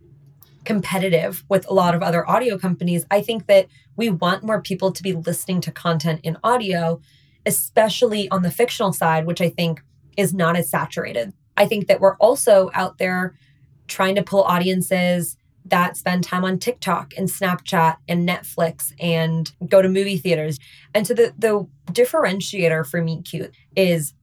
competitive 0.65 1.43
with 1.47 1.69
a 1.69 1.73
lot 1.73 1.93
of 1.93 2.01
other 2.01 2.27
audio 2.27 2.57
companies. 2.57 3.05
I 3.11 3.21
think 3.21 3.45
that 3.45 3.67
we 3.95 4.09
want 4.09 4.43
more 4.43 4.61
people 4.61 4.91
to 4.91 5.03
be 5.03 5.13
listening 5.13 5.61
to 5.61 5.71
content 5.71 6.21
in 6.23 6.37
audio, 6.43 6.99
especially 7.45 8.29
on 8.31 8.41
the 8.41 8.49
fictional 8.49 8.91
side, 8.91 9.27
which 9.27 9.41
I 9.41 9.49
think 9.49 9.81
is 10.17 10.33
not 10.33 10.57
as 10.57 10.69
saturated. 10.69 11.33
I 11.55 11.67
think 11.67 11.87
that 11.87 12.01
we're 12.01 12.17
also 12.17 12.71
out 12.73 12.97
there 12.97 13.37
trying 13.87 14.15
to 14.15 14.23
pull 14.23 14.41
audiences 14.43 15.37
that 15.65 15.97
spend 15.97 16.23
time 16.23 16.43
on 16.43 16.59
TikTok 16.59 17.13
and 17.17 17.27
Snapchat 17.27 17.97
and 18.07 18.27
Netflix 18.27 18.93
and 18.99 19.51
go 19.67 19.81
to 19.81 19.89
movie 19.89 20.17
theaters. 20.17 20.59
And 20.93 21.05
so 21.05 21.13
the 21.13 21.33
the 21.37 21.67
differentiator 21.91 22.87
for 22.87 23.01
Meet 23.01 23.25
Cute 23.25 23.53
is 23.75 24.13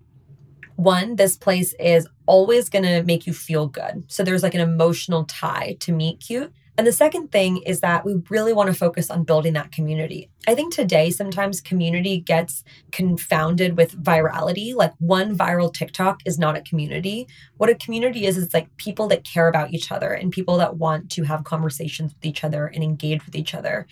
one, 0.76 1.16
this 1.16 1.36
place 1.36 1.74
is 1.74 2.06
always 2.26 2.68
going 2.68 2.84
to 2.84 3.02
make 3.02 3.26
you 3.26 3.32
feel 3.32 3.66
good. 3.66 4.04
So 4.08 4.22
there's 4.22 4.42
like 4.42 4.54
an 4.54 4.60
emotional 4.60 5.24
tie 5.24 5.76
to 5.80 5.92
Meet 5.92 6.20
Cute. 6.20 6.52
And 6.78 6.86
the 6.86 6.92
second 6.92 7.30
thing 7.30 7.58
is 7.58 7.80
that 7.80 8.04
we 8.04 8.22
really 8.30 8.54
want 8.54 8.68
to 8.68 8.74
focus 8.74 9.10
on 9.10 9.24
building 9.24 9.52
that 9.52 9.72
community. 9.72 10.30
I 10.48 10.54
think 10.54 10.72
today 10.72 11.10
sometimes 11.10 11.60
community 11.60 12.18
gets 12.18 12.64
confounded 12.92 13.76
with 13.76 14.02
virality. 14.02 14.74
Like 14.74 14.94
one 14.98 15.36
viral 15.36 15.72
TikTok 15.72 16.22
is 16.24 16.38
not 16.38 16.56
a 16.56 16.62
community. 16.62 17.28
What 17.58 17.68
a 17.68 17.74
community 17.74 18.24
is, 18.24 18.38
is 18.38 18.54
like 18.54 18.74
people 18.78 19.06
that 19.08 19.24
care 19.24 19.48
about 19.48 19.74
each 19.74 19.92
other 19.92 20.12
and 20.12 20.32
people 20.32 20.56
that 20.58 20.78
want 20.78 21.10
to 21.10 21.24
have 21.24 21.44
conversations 21.44 22.14
with 22.14 22.24
each 22.24 22.42
other 22.42 22.66
and 22.66 22.82
engage 22.82 23.26
with 23.26 23.36
each 23.36 23.54
other. 23.54 23.86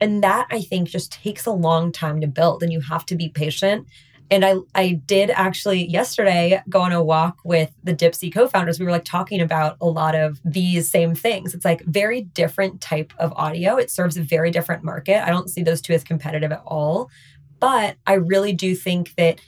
And 0.00 0.22
that 0.22 0.46
I 0.50 0.62
think 0.62 0.88
just 0.88 1.12
takes 1.12 1.46
a 1.46 1.50
long 1.50 1.90
time 1.90 2.20
to 2.20 2.28
build 2.28 2.62
and 2.62 2.72
you 2.72 2.80
have 2.80 3.04
to 3.06 3.16
be 3.16 3.28
patient 3.28 3.88
and 4.30 4.44
I 4.44 4.56
I 4.74 5.00
did 5.06 5.30
actually 5.30 5.86
yesterday 5.86 6.62
go 6.68 6.80
on 6.80 6.92
a 6.92 7.02
walk 7.02 7.38
with 7.44 7.72
the 7.82 7.94
Dipsea 7.94 8.32
co-founders. 8.32 8.78
We 8.78 8.86
were 8.86 8.92
like 8.92 9.04
talking 9.04 9.40
about 9.40 9.76
a 9.80 9.86
lot 9.86 10.14
of 10.14 10.40
these 10.44 10.88
same 10.88 11.14
things. 11.14 11.54
It's 11.54 11.64
like 11.64 11.82
very 11.84 12.22
different 12.22 12.80
type 12.80 13.12
of 13.18 13.32
audio. 13.36 13.76
It 13.76 13.90
serves 13.90 14.16
a 14.16 14.22
very 14.22 14.50
different 14.50 14.84
market. 14.84 15.26
I 15.26 15.30
don't 15.30 15.50
see 15.50 15.62
those 15.62 15.80
two 15.80 15.92
as 15.92 16.04
competitive 16.04 16.52
at 16.52 16.62
all. 16.64 17.10
But 17.58 17.96
I 18.06 18.14
really 18.14 18.52
do 18.52 18.74
think 18.74 19.14
that 19.16 19.40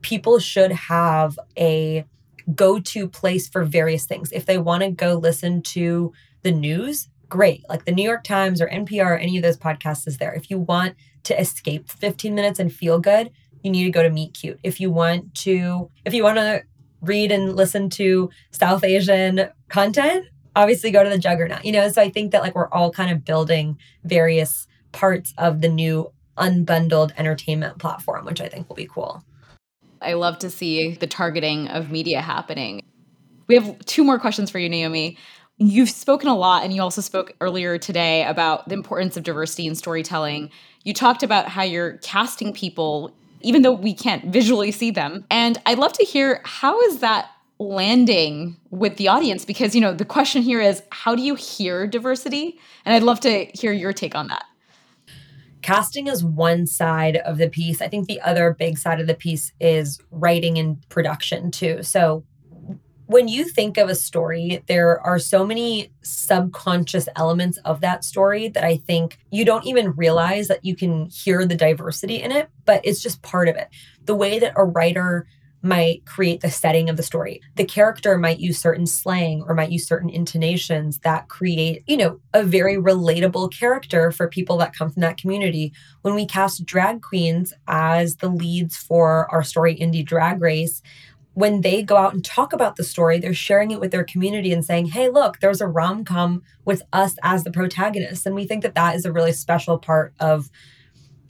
people 0.00 0.38
should 0.38 0.72
have 0.72 1.38
a 1.58 2.04
go-to 2.54 3.08
place 3.08 3.48
for 3.48 3.64
various 3.64 4.06
things. 4.06 4.30
If 4.32 4.46
they 4.46 4.58
want 4.58 4.82
to 4.82 4.90
go 4.90 5.14
listen 5.14 5.62
to 5.62 6.12
the 6.42 6.52
news, 6.52 7.08
great. 7.28 7.64
Like 7.68 7.84
the 7.84 7.92
New 7.92 8.04
York 8.04 8.22
Times 8.22 8.60
or 8.60 8.68
NPR 8.68 9.06
or 9.06 9.16
any 9.16 9.36
of 9.36 9.42
those 9.42 9.56
podcasts 9.56 10.06
is 10.06 10.18
there. 10.18 10.32
If 10.34 10.50
you 10.50 10.58
want 10.58 10.94
to 11.24 11.40
escape 11.40 11.90
15 11.90 12.34
minutes 12.34 12.58
and 12.58 12.72
feel 12.72 13.00
good, 13.00 13.30
you 13.64 13.70
need 13.70 13.84
to 13.84 13.90
go 13.90 14.02
to 14.02 14.10
Meet 14.10 14.34
Cute. 14.34 14.60
If 14.62 14.80
you 14.80 14.90
want 14.90 15.34
to, 15.36 15.90
if 16.04 16.14
you 16.14 16.22
want 16.22 16.36
to 16.36 16.62
read 17.00 17.32
and 17.32 17.56
listen 17.56 17.90
to 17.90 18.30
South 18.50 18.84
Asian 18.84 19.48
content, 19.68 20.26
obviously 20.54 20.90
go 20.90 21.02
to 21.02 21.10
the 21.10 21.18
Juggernaut. 21.18 21.64
You 21.64 21.72
know, 21.72 21.88
so 21.88 22.00
I 22.02 22.10
think 22.10 22.30
that 22.32 22.42
like 22.42 22.54
we're 22.54 22.68
all 22.68 22.92
kind 22.92 23.10
of 23.10 23.24
building 23.24 23.78
various 24.04 24.66
parts 24.92 25.32
of 25.38 25.60
the 25.62 25.68
new 25.68 26.12
unbundled 26.36 27.12
entertainment 27.16 27.78
platform, 27.78 28.26
which 28.26 28.40
I 28.40 28.48
think 28.48 28.68
will 28.68 28.76
be 28.76 28.86
cool. 28.86 29.24
I 30.02 30.12
love 30.12 30.38
to 30.40 30.50
see 30.50 30.94
the 30.94 31.06
targeting 31.06 31.68
of 31.68 31.90
media 31.90 32.20
happening. 32.20 32.82
We 33.46 33.54
have 33.54 33.78
two 33.86 34.04
more 34.04 34.18
questions 34.18 34.50
for 34.50 34.58
you, 34.58 34.68
Naomi. 34.68 35.16
You've 35.56 35.90
spoken 35.90 36.28
a 36.28 36.36
lot, 36.36 36.64
and 36.64 36.74
you 36.74 36.82
also 36.82 37.00
spoke 37.00 37.32
earlier 37.40 37.78
today 37.78 38.24
about 38.24 38.68
the 38.68 38.74
importance 38.74 39.16
of 39.16 39.22
diversity 39.22 39.66
in 39.66 39.74
storytelling. 39.74 40.50
You 40.82 40.92
talked 40.92 41.22
about 41.22 41.48
how 41.48 41.62
you're 41.62 41.98
casting 41.98 42.52
people 42.52 43.14
even 43.44 43.62
though 43.62 43.72
we 43.72 43.94
can't 43.94 44.24
visually 44.26 44.72
see 44.72 44.90
them. 44.90 45.24
And 45.30 45.58
I'd 45.66 45.78
love 45.78 45.92
to 45.94 46.04
hear 46.04 46.40
how 46.44 46.80
is 46.82 46.98
that 46.98 47.30
landing 47.58 48.56
with 48.70 48.96
the 48.96 49.08
audience? 49.08 49.44
Because 49.44 49.74
you 49.74 49.80
know 49.80 49.94
the 49.94 50.04
question 50.04 50.42
here 50.42 50.60
is 50.60 50.82
how 50.90 51.14
do 51.14 51.22
you 51.22 51.34
hear 51.34 51.86
diversity? 51.86 52.58
And 52.84 52.94
i'd 52.94 53.02
love 53.02 53.20
to 53.20 53.46
hear 53.54 53.72
your 53.72 53.92
take 53.92 54.14
on 54.14 54.28
that. 54.28 54.44
Casting 55.62 56.08
is 56.08 56.22
one 56.22 56.66
side 56.66 57.16
of 57.18 57.38
the 57.38 57.48
piece. 57.48 57.80
I 57.80 57.88
think 57.88 58.06
the 58.06 58.20
other 58.20 58.54
big 58.58 58.76
side 58.76 59.00
of 59.00 59.06
the 59.06 59.14
piece 59.14 59.52
is 59.60 59.98
writing 60.10 60.58
and 60.58 60.86
production 60.90 61.50
too. 61.50 61.82
So 61.82 62.24
when 63.06 63.28
you 63.28 63.44
think 63.44 63.76
of 63.76 63.88
a 63.88 63.94
story, 63.94 64.62
there 64.66 65.00
are 65.00 65.18
so 65.18 65.44
many 65.44 65.92
subconscious 66.02 67.08
elements 67.16 67.58
of 67.58 67.80
that 67.80 68.04
story 68.04 68.48
that 68.48 68.64
I 68.64 68.78
think 68.78 69.18
you 69.30 69.44
don't 69.44 69.66
even 69.66 69.92
realize 69.92 70.48
that 70.48 70.64
you 70.64 70.74
can 70.74 71.06
hear 71.06 71.44
the 71.44 71.54
diversity 71.54 72.22
in 72.22 72.32
it, 72.32 72.48
but 72.64 72.80
it's 72.84 73.02
just 73.02 73.22
part 73.22 73.48
of 73.48 73.56
it. 73.56 73.68
The 74.04 74.14
way 74.14 74.38
that 74.38 74.54
a 74.56 74.64
writer 74.64 75.26
might 75.64 76.04
create 76.04 76.42
the 76.42 76.50
setting 76.50 76.90
of 76.90 76.98
the 76.98 77.02
story. 77.02 77.40
The 77.56 77.64
character 77.64 78.18
might 78.18 78.38
use 78.38 78.58
certain 78.58 78.86
slang 78.86 79.42
or 79.48 79.54
might 79.54 79.72
use 79.72 79.86
certain 79.86 80.10
intonations 80.10 80.98
that 80.98 81.28
create, 81.28 81.82
you 81.86 81.96
know, 81.96 82.20
a 82.34 82.44
very 82.44 82.76
relatable 82.76 83.50
character 83.50 84.12
for 84.12 84.28
people 84.28 84.58
that 84.58 84.76
come 84.76 84.90
from 84.90 85.00
that 85.00 85.16
community. 85.16 85.72
When 86.02 86.14
we 86.14 86.26
cast 86.26 86.66
drag 86.66 87.00
queens 87.00 87.54
as 87.66 88.16
the 88.16 88.28
leads 88.28 88.76
for 88.76 89.26
our 89.32 89.42
story 89.42 89.74
Indie 89.74 90.04
Drag 90.04 90.42
Race, 90.42 90.82
when 91.34 91.60
they 91.60 91.82
go 91.82 91.96
out 91.96 92.14
and 92.14 92.24
talk 92.24 92.52
about 92.52 92.76
the 92.76 92.84
story, 92.84 93.18
they're 93.18 93.34
sharing 93.34 93.72
it 93.72 93.80
with 93.80 93.90
their 93.90 94.04
community 94.04 94.52
and 94.52 94.64
saying, 94.64 94.86
hey, 94.86 95.08
look, 95.08 95.40
there's 95.40 95.60
a 95.60 95.66
rom 95.66 96.04
com 96.04 96.42
with 96.64 96.82
us 96.92 97.16
as 97.22 97.44
the 97.44 97.50
protagonist. 97.50 98.24
And 98.24 98.34
we 98.34 98.46
think 98.46 98.62
that 98.62 98.76
that 98.76 98.94
is 98.94 99.04
a 99.04 99.12
really 99.12 99.32
special 99.32 99.78
part 99.78 100.14
of 100.20 100.48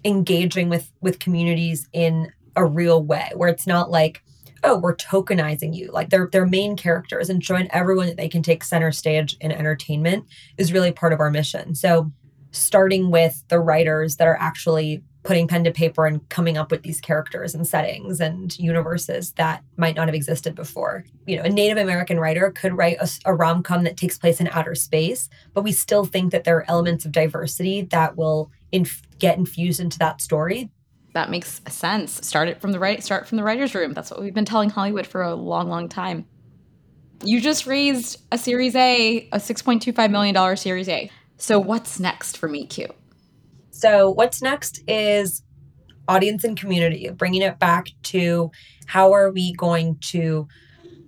engaging 0.04 0.68
with 0.68 0.92
with 1.00 1.18
communities 1.18 1.88
in 1.92 2.30
a 2.56 2.64
real 2.64 3.02
way 3.02 3.30
where 3.34 3.48
it's 3.48 3.66
not 3.66 3.90
like 3.90 4.22
oh 4.62 4.76
we're 4.76 4.94
tokenizing 4.94 5.74
you 5.74 5.90
like 5.92 6.10
they're 6.10 6.28
they're 6.30 6.46
main 6.46 6.76
characters 6.76 7.30
and 7.30 7.42
showing 7.42 7.66
everyone 7.70 8.06
that 8.06 8.18
they 8.18 8.28
can 8.28 8.42
take 8.42 8.62
center 8.62 8.92
stage 8.92 9.34
in 9.40 9.50
entertainment 9.50 10.26
is 10.58 10.74
really 10.74 10.92
part 10.92 11.14
of 11.14 11.20
our 11.20 11.30
mission 11.30 11.74
so 11.74 12.12
starting 12.50 13.10
with 13.10 13.42
the 13.48 13.58
writers 13.58 14.16
that 14.16 14.28
are 14.28 14.36
actually 14.38 15.02
putting 15.24 15.48
pen 15.48 15.64
to 15.64 15.72
paper 15.72 16.06
and 16.06 16.26
coming 16.28 16.56
up 16.56 16.70
with 16.70 16.82
these 16.82 17.00
characters 17.00 17.54
and 17.54 17.66
settings 17.66 18.20
and 18.20 18.56
universes 18.58 19.32
that 19.32 19.64
might 19.76 19.96
not 19.96 20.06
have 20.06 20.14
existed 20.14 20.54
before. 20.54 21.04
You 21.26 21.38
know, 21.38 21.44
a 21.44 21.48
Native 21.48 21.78
American 21.78 22.20
writer 22.20 22.50
could 22.50 22.74
write 22.74 22.98
a, 23.00 23.08
a 23.24 23.34
rom 23.34 23.62
com 23.62 23.84
that 23.84 23.96
takes 23.96 24.18
place 24.18 24.38
in 24.38 24.48
outer 24.48 24.74
space, 24.74 25.30
but 25.54 25.62
we 25.64 25.72
still 25.72 26.04
think 26.04 26.30
that 26.32 26.44
there 26.44 26.58
are 26.58 26.70
elements 26.70 27.06
of 27.06 27.12
diversity 27.12 27.82
that 27.82 28.16
will 28.16 28.52
inf- 28.70 29.02
get 29.18 29.38
infused 29.38 29.80
into 29.80 29.98
that 29.98 30.20
story. 30.20 30.70
That 31.14 31.30
makes 31.30 31.62
sense. 31.68 32.26
Start 32.26 32.48
it 32.48 32.60
from 32.60 32.72
the 32.72 32.78
right. 32.78 33.02
Start 33.02 33.26
from 33.26 33.38
the 33.38 33.44
writers' 33.44 33.74
room. 33.74 33.94
That's 33.94 34.10
what 34.10 34.20
we've 34.20 34.34
been 34.34 34.44
telling 34.44 34.68
Hollywood 34.68 35.06
for 35.06 35.22
a 35.22 35.34
long, 35.34 35.68
long 35.68 35.88
time. 35.88 36.26
You 37.22 37.40
just 37.40 37.66
raised 37.66 38.20
a 38.30 38.36
Series 38.36 38.74
A, 38.74 39.28
a 39.32 39.38
$6.25 39.38 40.10
million 40.10 40.56
Series 40.56 40.88
A. 40.88 41.10
So 41.38 41.58
what's 41.58 41.98
next 41.98 42.36
for 42.36 42.48
Meet 42.48 42.68
Cute? 42.70 42.94
So, 43.74 44.08
what's 44.08 44.40
next 44.40 44.82
is 44.86 45.42
audience 46.06 46.44
and 46.44 46.56
community, 46.56 47.10
bringing 47.10 47.42
it 47.42 47.58
back 47.58 47.88
to 48.04 48.52
how 48.86 49.12
are 49.12 49.32
we 49.32 49.52
going 49.54 49.96
to 49.96 50.46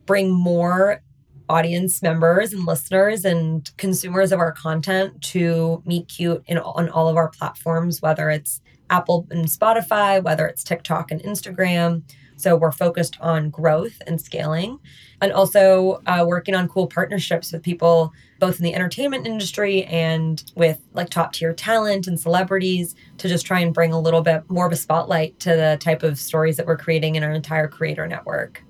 bring 0.05 0.33
more 0.33 1.00
audience 1.48 2.02
members 2.02 2.52
and 2.52 2.66
listeners 2.66 3.24
and 3.24 3.70
consumers 3.76 4.33
of 4.33 4.40
our 4.40 4.50
content 4.50 5.22
to 5.22 5.81
meet 5.87 6.09
cute 6.09 6.42
in, 6.48 6.59
on 6.59 6.88
all 6.88 7.09
of 7.09 7.16
our 7.16 7.29
platforms, 7.29 8.02
whether 8.02 8.31
it's 8.31 8.61
Apple 8.90 9.29
and 9.31 9.46
Spotify, 9.46 10.20
whether 10.20 10.44
it's 10.44 10.64
TikTok 10.64 11.12
and 11.12 11.22
Instagram. 11.22 12.02
So 12.37 12.57
we're 12.57 12.72
focused 12.72 13.18
on 13.20 13.51
growth 13.51 14.01
and 14.07 14.20
scaling, 14.20 14.79
and 15.20 15.33
also 15.33 16.03
uh, 16.07 16.25
working 16.27 16.55
on 16.55 16.68
cool 16.68 16.87
partnerships 16.87 17.53
with 17.53 17.62
people 17.62 18.12
both 18.38 18.59
in 18.59 18.64
the 18.64 18.75
entertainment 18.75 19.27
industry 19.27 19.85
and 19.85 20.44
with 20.55 20.83
like 20.92 21.09
top 21.09 21.33
tier 21.33 21.55
talent 21.55 22.07
and 22.07 22.20
celebrities 22.20 22.94
to 23.18 23.29
just 23.29 23.46
try 23.46 23.61
and 23.61 23.72
bring 23.72 23.92
a 23.92 24.01
little 24.01 24.20
bit 24.20 24.42
more 24.51 24.66
of 24.66 24.72
a 24.72 24.77
spotlight 24.77 25.38
to 25.40 25.51
the 25.51 25.79
type 25.81 26.03
of 26.03 26.18
stories 26.18 26.57
that 26.59 26.66
we're 26.66 26.77
creating 26.77 27.14
in 27.14 27.22
our 27.22 27.33
entire 27.33 27.68
creator 27.68 28.07
network. 28.07 28.62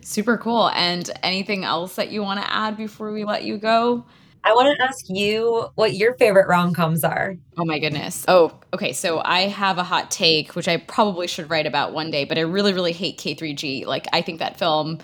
Super 0.00 0.38
cool. 0.38 0.70
And 0.70 1.10
anything 1.22 1.64
else 1.64 1.96
that 1.96 2.10
you 2.10 2.22
want 2.22 2.40
to 2.40 2.50
add 2.50 2.76
before 2.76 3.12
we 3.12 3.24
let 3.24 3.44
you 3.44 3.58
go? 3.58 4.04
I 4.42 4.52
want 4.52 4.74
to 4.76 4.82
ask 4.82 5.04
you 5.08 5.68
what 5.74 5.94
your 5.94 6.14
favorite 6.14 6.48
rom 6.48 6.72
coms 6.72 7.04
are. 7.04 7.36
Oh 7.58 7.64
my 7.64 7.78
goodness. 7.78 8.24
Oh, 8.26 8.58
okay. 8.72 8.92
So 8.92 9.20
I 9.24 9.42
have 9.42 9.78
a 9.78 9.84
hot 9.84 10.10
take, 10.10 10.56
which 10.56 10.66
I 10.66 10.78
probably 10.78 11.26
should 11.26 11.50
write 11.50 11.66
about 11.66 11.92
one 11.92 12.10
day, 12.10 12.24
but 12.24 12.38
I 12.38 12.42
really, 12.42 12.72
really 12.72 12.92
hate 12.92 13.18
K3G. 13.18 13.84
Like, 13.86 14.06
I 14.12 14.22
think 14.22 14.38
that 14.38 14.58
film 14.58 14.98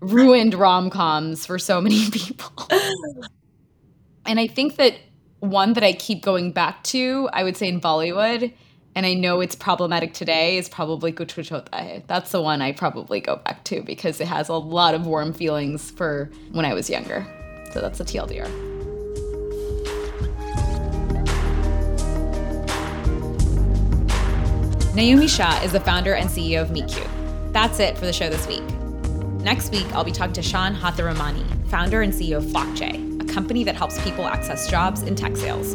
ruined 0.00 0.54
rom 0.54 0.90
coms 0.90 1.46
for 1.46 1.58
so 1.58 1.80
many 1.80 2.10
people. 2.12 2.68
and 4.26 4.40
I 4.40 4.46
think 4.48 4.76
that 4.76 4.94
one 5.38 5.74
that 5.74 5.84
I 5.84 5.92
keep 5.92 6.22
going 6.22 6.52
back 6.52 6.82
to, 6.84 7.28
I 7.32 7.44
would 7.44 7.56
say 7.56 7.68
in 7.68 7.80
Bollywood, 7.80 8.52
and 8.94 9.06
I 9.06 9.14
know 9.14 9.40
it's 9.40 9.54
problematic 9.54 10.14
today, 10.14 10.58
is 10.58 10.68
probably 10.68 11.12
Kuch 11.12 11.34
Kuch 11.34 11.68
Hai. 11.72 12.02
That's 12.08 12.32
the 12.32 12.42
one 12.42 12.60
I 12.60 12.72
probably 12.72 13.20
go 13.20 13.36
back 13.36 13.64
to 13.64 13.82
because 13.82 14.20
it 14.20 14.26
has 14.26 14.48
a 14.48 14.54
lot 14.54 14.94
of 14.94 15.06
warm 15.06 15.32
feelings 15.32 15.92
for 15.92 16.30
when 16.50 16.64
I 16.64 16.74
was 16.74 16.90
younger. 16.90 17.24
So 17.72 17.80
that's 17.80 18.00
a 18.00 18.04
TLDR. 18.04 18.79
Naomi 24.92 25.28
Shah 25.28 25.60
is 25.62 25.70
the 25.70 25.78
founder 25.78 26.14
and 26.14 26.28
CEO 26.28 26.62
of 26.62 26.70
MeetCute. 26.70 27.52
That's 27.52 27.78
it 27.78 27.96
for 27.96 28.06
the 28.06 28.12
show 28.12 28.28
this 28.28 28.48
week. 28.48 28.64
Next 29.40 29.70
week, 29.70 29.86
I'll 29.94 30.02
be 30.02 30.10
talking 30.10 30.32
to 30.32 30.40
Shaan 30.40 30.74
Hathiramani, 30.74 31.44
founder 31.68 32.02
and 32.02 32.12
CEO 32.12 32.38
of 32.38 32.44
Flockjay, 32.44 33.22
a 33.22 33.32
company 33.32 33.62
that 33.62 33.76
helps 33.76 34.02
people 34.02 34.26
access 34.26 34.68
jobs 34.68 35.02
in 35.02 35.14
tech 35.14 35.36
sales. 35.36 35.74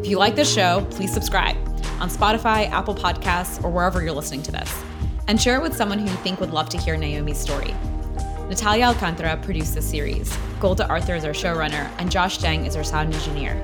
If 0.00 0.06
you 0.06 0.18
like 0.18 0.36
this 0.36 0.52
show, 0.52 0.86
please 0.90 1.10
subscribe 1.14 1.56
on 1.98 2.10
Spotify, 2.10 2.68
Apple 2.68 2.94
Podcasts, 2.94 3.64
or 3.64 3.70
wherever 3.70 4.02
you're 4.02 4.12
listening 4.12 4.42
to 4.42 4.52
this. 4.52 4.82
And 5.28 5.40
share 5.40 5.56
it 5.56 5.62
with 5.62 5.74
someone 5.74 5.98
who 5.98 6.10
you 6.10 6.16
think 6.16 6.38
would 6.38 6.52
love 6.52 6.68
to 6.70 6.78
hear 6.78 6.98
Naomi's 6.98 7.40
story. 7.40 7.74
Natalia 8.50 8.84
Alcantara 8.84 9.38
produced 9.38 9.74
this 9.74 9.88
series. 9.88 10.36
Golda 10.60 10.86
Arthur 10.88 11.14
is 11.14 11.24
our 11.24 11.32
showrunner, 11.32 11.90
and 11.96 12.10
Josh 12.10 12.38
Deng 12.38 12.66
is 12.66 12.76
our 12.76 12.84
sound 12.84 13.14
engineer. 13.14 13.54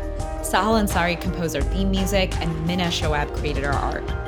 Sahal 0.40 0.82
Ansari 0.82 1.20
composed 1.20 1.54
our 1.56 1.62
theme 1.62 1.90
music, 1.90 2.34
and 2.40 2.66
Minna 2.66 2.86
Shoab 2.86 3.36
created 3.36 3.64
our 3.64 3.74
art. 3.74 4.27